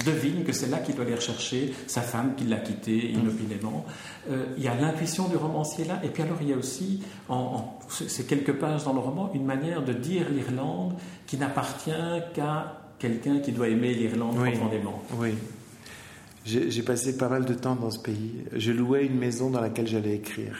devine 0.05 0.45
que 0.45 0.53
c'est 0.53 0.69
là 0.69 0.79
qu'il 0.79 0.95
doit 0.95 1.05
aller 1.05 1.15
rechercher 1.15 1.73
sa 1.87 2.01
femme 2.01 2.35
qui 2.37 2.45
l'a 2.45 2.57
quitté 2.57 3.11
inopinément. 3.11 3.87
il 4.57 4.63
y 4.63 4.69
a 4.69 4.75
l'intuition 4.75 5.29
du 5.29 5.37
romancier 5.37 5.85
là, 5.85 6.01
et 6.05 6.09
puis 6.09 6.23
alors 6.23 6.39
il 6.41 6.49
y 6.49 6.53
a 6.53 6.57
aussi, 6.57 7.03
en, 7.29 7.37
en 7.37 7.79
c'est 7.89 8.27
quelques 8.27 8.53
pages 8.55 8.85
dans 8.85 8.93
le 8.93 8.99
roman, 8.99 9.31
une 9.35 9.47
manière 9.47 9.85
de 9.85 9.93
dire 9.93 10.27
l'Irlande 10.31 10.46
qui 11.27 11.37
n'appartient 11.37 11.91
qu'à 12.35 12.81
quelqu'un 12.99 13.41
qui 13.41 13.53
doit 13.53 13.69
aimer 13.69 13.95
l'Irlande 13.95 14.37
profondément. 14.37 15.03
Oui. 15.19 15.35
J'ai 16.45 16.83
passé 16.83 17.17
pas 17.17 17.29
mal 17.29 17.45
de 17.45 17.55
temps 17.55 17.75
dans 17.75 17.91
ce 17.91 17.99
pays. 17.99 18.45
Je 18.53 18.71
louais 18.71 19.05
une 19.05 19.19
maison 19.19 19.51
dans 19.51 19.61
laquelle 19.61 19.89
j'allais 19.89 20.15
écrire. 20.15 20.57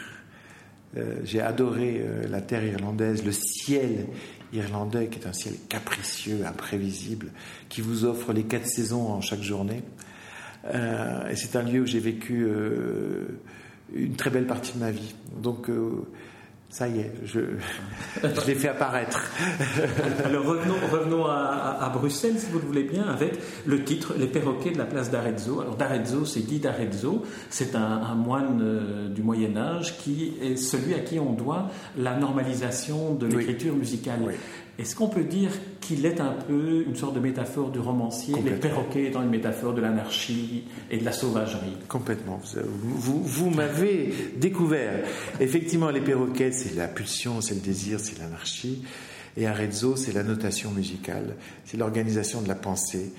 Euh, 0.97 1.21
j'ai 1.25 1.41
adoré 1.41 2.01
euh, 2.01 2.27
la 2.29 2.41
terre 2.41 2.65
irlandaise, 2.65 3.25
le 3.25 3.33
ciel 3.33 4.07
irlandais, 4.53 5.09
qui 5.09 5.21
est 5.21 5.27
un 5.27 5.33
ciel 5.33 5.55
capricieux, 5.69 6.41
imprévisible, 6.47 7.31
qui 7.69 7.83
vous 7.83 8.05
offre 8.05 8.33
les 8.33 8.45
quatre 8.45 8.67
saisons 8.67 9.09
en 9.09 9.21
chaque 9.21 9.43
journée. 9.43 9.83
Euh, 10.75 11.29
et 11.29 11.37
c'est 11.37 11.55
un 11.57 11.63
lieu 11.63 11.83
où 11.83 11.87
j'ai 11.87 12.01
vécu 12.01 12.49
une 13.95 14.17
très 14.17 14.31
belle 14.31 14.47
partie 14.47 14.73
de 14.73 14.79
ma 14.79 14.91
vie. 14.91 15.15
Donc 15.41 15.71
ça 16.69 16.89
y 16.89 16.99
est, 16.99 17.13
je, 17.25 17.41
je 18.23 18.47
l'ai 18.47 18.55
fait 18.55 18.69
apparaître. 18.69 19.31
Alors 20.25 20.45
revenons, 20.45 20.75
revenons 20.93 21.27
à, 21.27 21.91
Bruxelles, 21.95 22.39
si 22.39 22.47
vous 22.51 22.59
le 22.59 22.67
voulez 22.67 22.83
bien, 22.83 23.05
avec 23.05 23.39
le 23.65 23.85
titre 23.85 24.15
Les 24.19 24.27
perroquets 24.27 24.73
de 24.73 24.79
la 24.79 24.85
place 24.85 25.11
d'Arezzo. 25.11 25.61
Alors 25.61 25.77
d'Arezzo, 25.77 26.25
c'est 26.25 26.41
Guy 26.41 26.59
d'Arezzo, 26.59 27.23
c'est 27.51 27.75
un, 27.77 28.15
moine 28.15 28.61
euh, 28.63 29.09
du 29.09 29.23
Moyen 29.23 29.57
Âge 29.57 29.97
qui 29.99 30.35
est 30.43 30.57
celui 30.57 30.95
à 30.95 31.01
qui 31.01 31.19
on 31.21 31.33
doit 31.33 31.69
la 31.97 32.17
normalisation 32.17 33.15
de 33.15 33.27
l'écriture 33.27 33.75
musicale. 33.75 34.35
Est-ce 34.79 34.95
qu'on 34.95 35.09
peut 35.09 35.25
dire 35.25 35.51
qu'il 35.81 36.05
est 36.05 36.21
un 36.21 36.33
peu 36.33 36.85
une 36.87 36.97
sorte 36.97 37.15
de 37.15 37.21
métaphore 37.21 37.71
du 37.71 37.79
romancier, 37.79 38.35
les 38.45 38.53
perroquets 38.53 39.07
étant 39.07 39.23
une 39.23 39.31
métaphore 39.31 39.73
de 39.73 39.81
l'anarchie 39.81 40.65
et 40.91 40.99
de 40.99 41.05
la 41.05 41.13
sauvagerie? 41.13 41.79
Complètement. 41.89 42.41
Vous, 42.67 43.23
vous, 43.23 43.51
m'avez 43.51 44.13
découvert. 44.37 45.07
Effectivement, 45.41 45.89
les 45.91 46.03
perroquets, 46.03 46.53
c'est 46.53 46.75
la 46.75 46.89
pulsion, 46.89 47.41
c'est 47.41 47.55
le 47.55 47.61
désir, 47.61 48.01
c'est 48.01 48.19
l'anarchie. 48.19 48.83
Et 49.39 49.47
Arezzo, 49.47 49.97
c'est 49.97 50.13
la 50.13 50.23
notation 50.23 50.71
musicale, 50.71 51.37
c'est 51.65 51.77
l'organisation 51.77 52.43
de 52.43 52.49
la 52.49 52.55
pensée. 52.55 53.13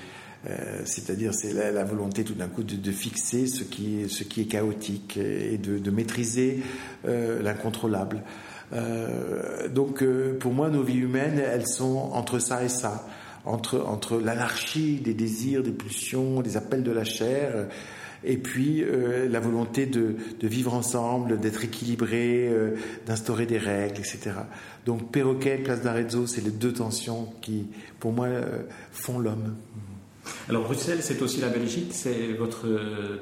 Euh, 0.48 0.82
c'est-à-dire 0.86 1.34
c'est 1.34 1.52
la, 1.54 1.84
volonté 1.84 2.24
tout 2.24 2.36
d'un 2.36 2.48
coup 2.48 2.64
de, 2.64 2.92
fixer 2.92 3.48
ce 3.48 3.64
qui 3.64 4.02
est, 4.02 4.08
ce 4.08 4.24
qui 4.24 4.42
est 4.42 4.46
chaotique 4.46 5.18
et 5.18 5.58
de, 5.58 5.92
maîtriser 5.92 6.62
euh, 7.08 7.42
l'incontrôlable. 7.42 8.22
Donc 8.72 10.04
pour 10.40 10.54
moi, 10.54 10.70
nos 10.70 10.84
vies 10.84 11.00
humaines, 11.00 11.40
elles 11.40 11.68
sont 11.68 12.10
entre 12.14 12.40
ça 12.40 12.64
et 12.64 12.70
ça, 12.70 13.08
entre, 13.46 13.80
entre 13.80 14.20
l'anarchie 14.20 15.00
des 15.00 15.14
désirs, 15.14 15.64
des 15.64 15.72
pulsions, 15.72 16.42
des 16.42 16.58
appels 16.58 16.84
de 16.84 16.92
la 16.92 17.04
chair 17.04 17.68
et 18.24 18.38
puis 18.38 18.84
euh, 18.84 19.28
la 19.30 19.40
volonté 19.40 19.86
de, 19.86 20.16
vivre 20.42 20.74
ensemble, 20.74 21.40
d'être 21.40 21.64
équilibré, 21.64 22.48
euh, 22.50 22.76
d'instaurer 23.06 23.46
des 23.46 23.58
règles, 23.58 24.00
etc. 24.00 24.32
Donc 24.86 25.12
perroquet, 25.12 25.58
place 25.58 25.82
d'Arezzo, 25.82 26.28
c'est 26.28 26.44
les 26.44 26.52
deux 26.52 26.74
tensions 26.74 27.30
qui, 27.42 27.68
pour 28.00 28.12
moi, 28.12 28.28
euh, 28.28 28.64
font 28.92 29.20
l'homme. 29.20 29.56
Alors 30.50 30.64
Bruxelles, 30.64 31.00
c'est 31.02 31.22
aussi 31.22 31.42
la 31.42 31.50
Belgique, 31.50 31.90
c'est 31.92 32.34
votre 32.34 32.68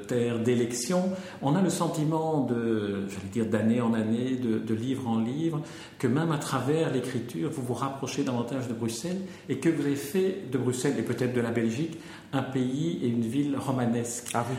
terre 0.06 0.38
d'élection. 0.38 1.10
On 1.42 1.54
a 1.54 1.62
le 1.62 1.70
sentiment 1.70 2.40
de, 2.40 3.06
j'allais 3.08 3.30
dire 3.32 3.46
d'année 3.46 3.80
en 3.80 3.94
année, 3.94 4.36
de, 4.36 4.58
de, 4.58 4.74
livre 4.74 5.08
en 5.08 5.20
livre, 5.20 5.62
que 5.98 6.06
même 6.06 6.32
à 6.32 6.38
travers 6.38 6.92
l'écriture, 6.92 7.50
vous 7.50 7.62
vous 7.62 7.74
rapprochez 7.74 8.22
davantage 8.22 8.68
de 8.68 8.74
Bruxelles 8.74 9.20
et 9.48 9.58
que 9.58 9.68
vous 9.68 9.82
avez 9.82 9.96
fait 9.96 10.50
de 10.50 10.58
Bruxelles 10.58 10.94
et 10.98 11.02
peut-être 11.02 11.32
de 11.32 11.40
la 11.40 11.50
Belgique 11.50 11.98
un 12.32 12.42
pays 12.42 13.00
et 13.02 13.08
une 13.08 13.22
ville 13.22 13.56
romanesque. 13.56 14.30
Ah 14.34 14.44
oui. 14.48 14.56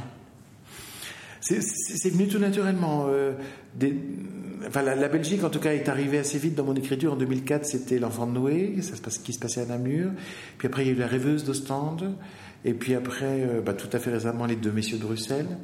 C'est 1.47 2.09
venu 2.09 2.27
tout 2.27 2.39
naturellement. 2.39 3.07
Euh, 3.09 3.33
enfin, 4.67 4.81
la, 4.81 5.07
Belgique, 5.07 5.43
en 5.43 5.49
tout 5.49 5.59
cas, 5.59 5.73
est 5.73 5.87
arrivée 5.87 6.17
assez 6.17 6.37
vite 6.37 6.55
dans 6.55 6.65
mon 6.65 6.75
écriture. 6.75 7.13
En 7.13 7.15
2004, 7.15 7.65
c'était 7.65 7.99
L'Enfant 7.99 8.27
de 8.27 8.33
Noé, 8.33 8.75
ça 8.81 8.95
se 9.09 9.19
qui 9.19 9.33
se 9.33 9.39
passait 9.39 9.61
à 9.61 9.65
Namur. 9.65 10.11
Puis 10.57 10.67
après, 10.67 10.83
il 10.83 10.87
y 10.87 10.89
a 10.91 10.93
eu 10.93 10.97
La 10.97 11.07
Rêveuse 11.07 11.43
d'Ostende. 11.43 12.15
Et 12.65 12.73
puis 12.73 12.95
après, 12.95 13.43
euh, 13.43 13.61
bah, 13.61 13.73
tout 13.73 13.89
à 13.93 13.99
fait 13.99 14.11
récemment, 14.11 14.45
Les 14.45 14.55
Deux 14.55 14.71
Messieurs 14.71 14.97
de 14.97 15.03
Bruxelles. 15.03 15.57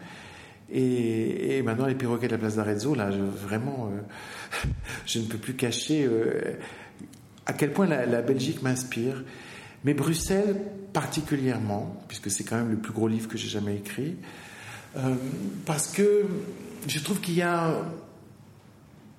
Et, 0.71 1.61
maintenant, 1.63 1.85
Les 1.85 1.95
Perroquets 1.95 2.27
de 2.27 2.31
la 2.31 2.37
place 2.37 2.55
d'Arezzo. 2.55 2.95
Là, 2.95 3.09
vraiment, 3.09 3.91
euh, 3.91 4.67
je 5.05 5.19
ne 5.19 5.25
peux 5.25 5.37
plus 5.37 5.55
cacher 5.55 6.07
à 7.45 7.53
quel 7.53 7.73
point 7.73 7.87
la 7.87 8.21
Belgique 8.21 8.61
m'inspire. 8.61 9.23
Mais 9.83 9.93
Bruxelles, 9.93 10.55
particulièrement, 10.93 11.97
puisque 12.07 12.31
c'est 12.31 12.43
quand 12.43 12.55
même 12.55 12.69
le 12.69 12.77
plus 12.77 12.93
gros 12.93 13.07
livre 13.07 13.27
que 13.27 13.37
j'ai 13.37 13.49
jamais 13.49 13.75
écrit. 13.75 14.15
Euh, 14.95 15.15
parce 15.65 15.87
que 15.87 16.25
je 16.87 16.99
trouve 16.99 17.19
qu'il 17.19 17.35
y 17.35 17.41
a 17.41 17.81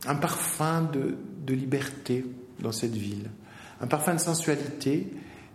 un 0.06 0.14
parfum 0.14 0.88
de, 0.92 1.16
liberté 1.52 2.24
dans 2.60 2.72
cette 2.72 2.94
ville, 2.94 3.30
un 3.80 3.86
parfum 3.86 4.14
de 4.14 4.20
sensualité 4.20 5.08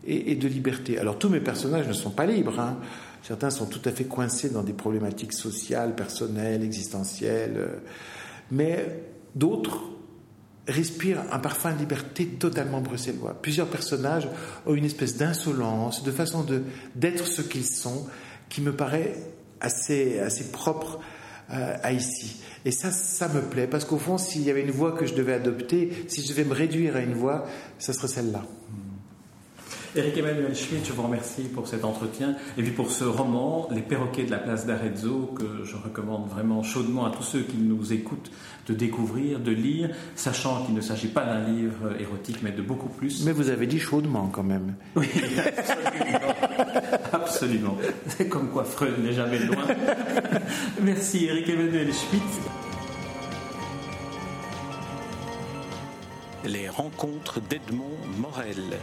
et, 0.05 0.35
de 0.35 0.47
liberté. 0.47 0.97
Alors 0.97 1.17
tous 1.17 1.29
mes 1.29 1.39
personnages 1.39 1.87
ne 1.87 1.93
sont 1.93 2.09
pas 2.11 2.25
libres, 2.25 2.59
hein. 2.59 2.77
certains 3.23 3.49
sont 3.49 3.65
tout 3.65 3.81
à 3.85 3.91
fait 3.91 4.05
coincés 4.05 4.49
dans 4.49 4.63
des 4.63 4.73
problématiques 4.73 5.33
sociales, 5.33 5.95
personnelles, 5.95 6.63
existentielles, 6.63 7.55
euh, 7.57 7.67
mais 8.51 9.03
d'autres 9.35 9.83
respirent 10.67 11.23
un 11.31 11.39
parfum 11.39 11.73
de 11.73 11.79
liberté 11.79 12.27
totalement 12.27 12.81
bruxellois. 12.81 13.35
Plusieurs 13.41 13.67
personnages 13.67 14.27
ont 14.67 14.75
une 14.75 14.85
espèce 14.85 15.17
d'insolence, 15.17 16.03
de 16.03 16.11
façon 16.11 16.45
d'être 16.95 17.25
ce 17.25 17.41
qu'ils 17.41 17.65
sont, 17.65 18.07
qui 18.49 18.61
me 18.61 18.73
paraît 18.73 19.15
assez, 19.61 20.19
assez 20.19 20.51
propre 20.51 20.99
euh, 21.51 21.75
à 21.81 21.91
ici. 21.93 22.41
Et 22.65 22.71
ça, 22.71 22.91
ça 22.91 23.27
me 23.27 23.41
plaît, 23.41 23.67
parce 23.67 23.85
qu'au 23.85 23.97
fond, 23.97 24.17
s'il 24.17 24.43
y 24.43 24.49
avait 24.49 24.61
une 24.61 24.71
voie 24.71 24.91
que 24.91 25.05
je 25.05 25.13
devais 25.13 25.33
adopter, 25.33 26.05
si 26.07 26.21
je 26.21 26.27
devais 26.27 26.43
me 26.43 26.53
réduire 26.53 26.95
à 26.95 26.99
une 26.99 27.13
voie, 27.13 27.45
ça 27.77 27.93
serait 27.93 28.07
celle-là. 28.07 28.43
Eric 29.95 30.17
Emmanuel 30.17 30.55
Schmitt, 30.55 30.85
je 30.85 30.93
vous 30.93 31.01
remercie 31.01 31.43
pour 31.43 31.67
cet 31.67 31.83
entretien 31.83 32.35
et 32.57 32.61
puis 32.61 32.71
pour 32.71 32.91
ce 32.91 33.03
roman, 33.03 33.67
Les 33.71 33.81
perroquets 33.81 34.23
de 34.23 34.31
la 34.31 34.37
place 34.37 34.67
d'Arezzo, 34.67 35.33
que 35.35 35.63
je 35.63 35.75
recommande 35.75 36.29
vraiment 36.29 36.61
chaudement 36.61 37.05
à 37.05 37.11
tous 37.11 37.23
ceux 37.23 37.41
qui 37.41 37.57
nous 37.57 37.91
écoutent 37.91 38.31
de 38.67 38.75
découvrir, 38.75 39.39
de 39.39 39.51
lire, 39.51 39.89
sachant 40.15 40.63
qu'il 40.63 40.75
ne 40.75 40.81
s'agit 40.81 41.07
pas 41.07 41.25
d'un 41.25 41.39
livre 41.39 41.99
érotique, 41.99 42.37
mais 42.43 42.51
de 42.51 42.61
beaucoup 42.61 42.89
plus. 42.89 43.25
Mais 43.25 43.31
vous 43.31 43.49
avez 43.49 43.65
dit 43.65 43.79
chaudement 43.79 44.27
quand 44.27 44.43
même. 44.43 44.75
Oui, 44.95 45.07
absolument. 45.57 46.18
absolument. 47.39 47.77
C'est 48.07 48.27
comme 48.29 48.49
quoi 48.49 48.65
Freud 48.65 48.99
n'est 48.99 49.13
jamais 49.13 49.39
loin. 49.39 49.63
Merci 50.81 51.27
Eric 51.27 51.47
Emmanuel 51.47 51.87
Schmitt. 51.93 52.23
Les 56.43 56.67
rencontres 56.67 57.39
d'Edmond 57.39 57.97
Morel. 58.17 58.77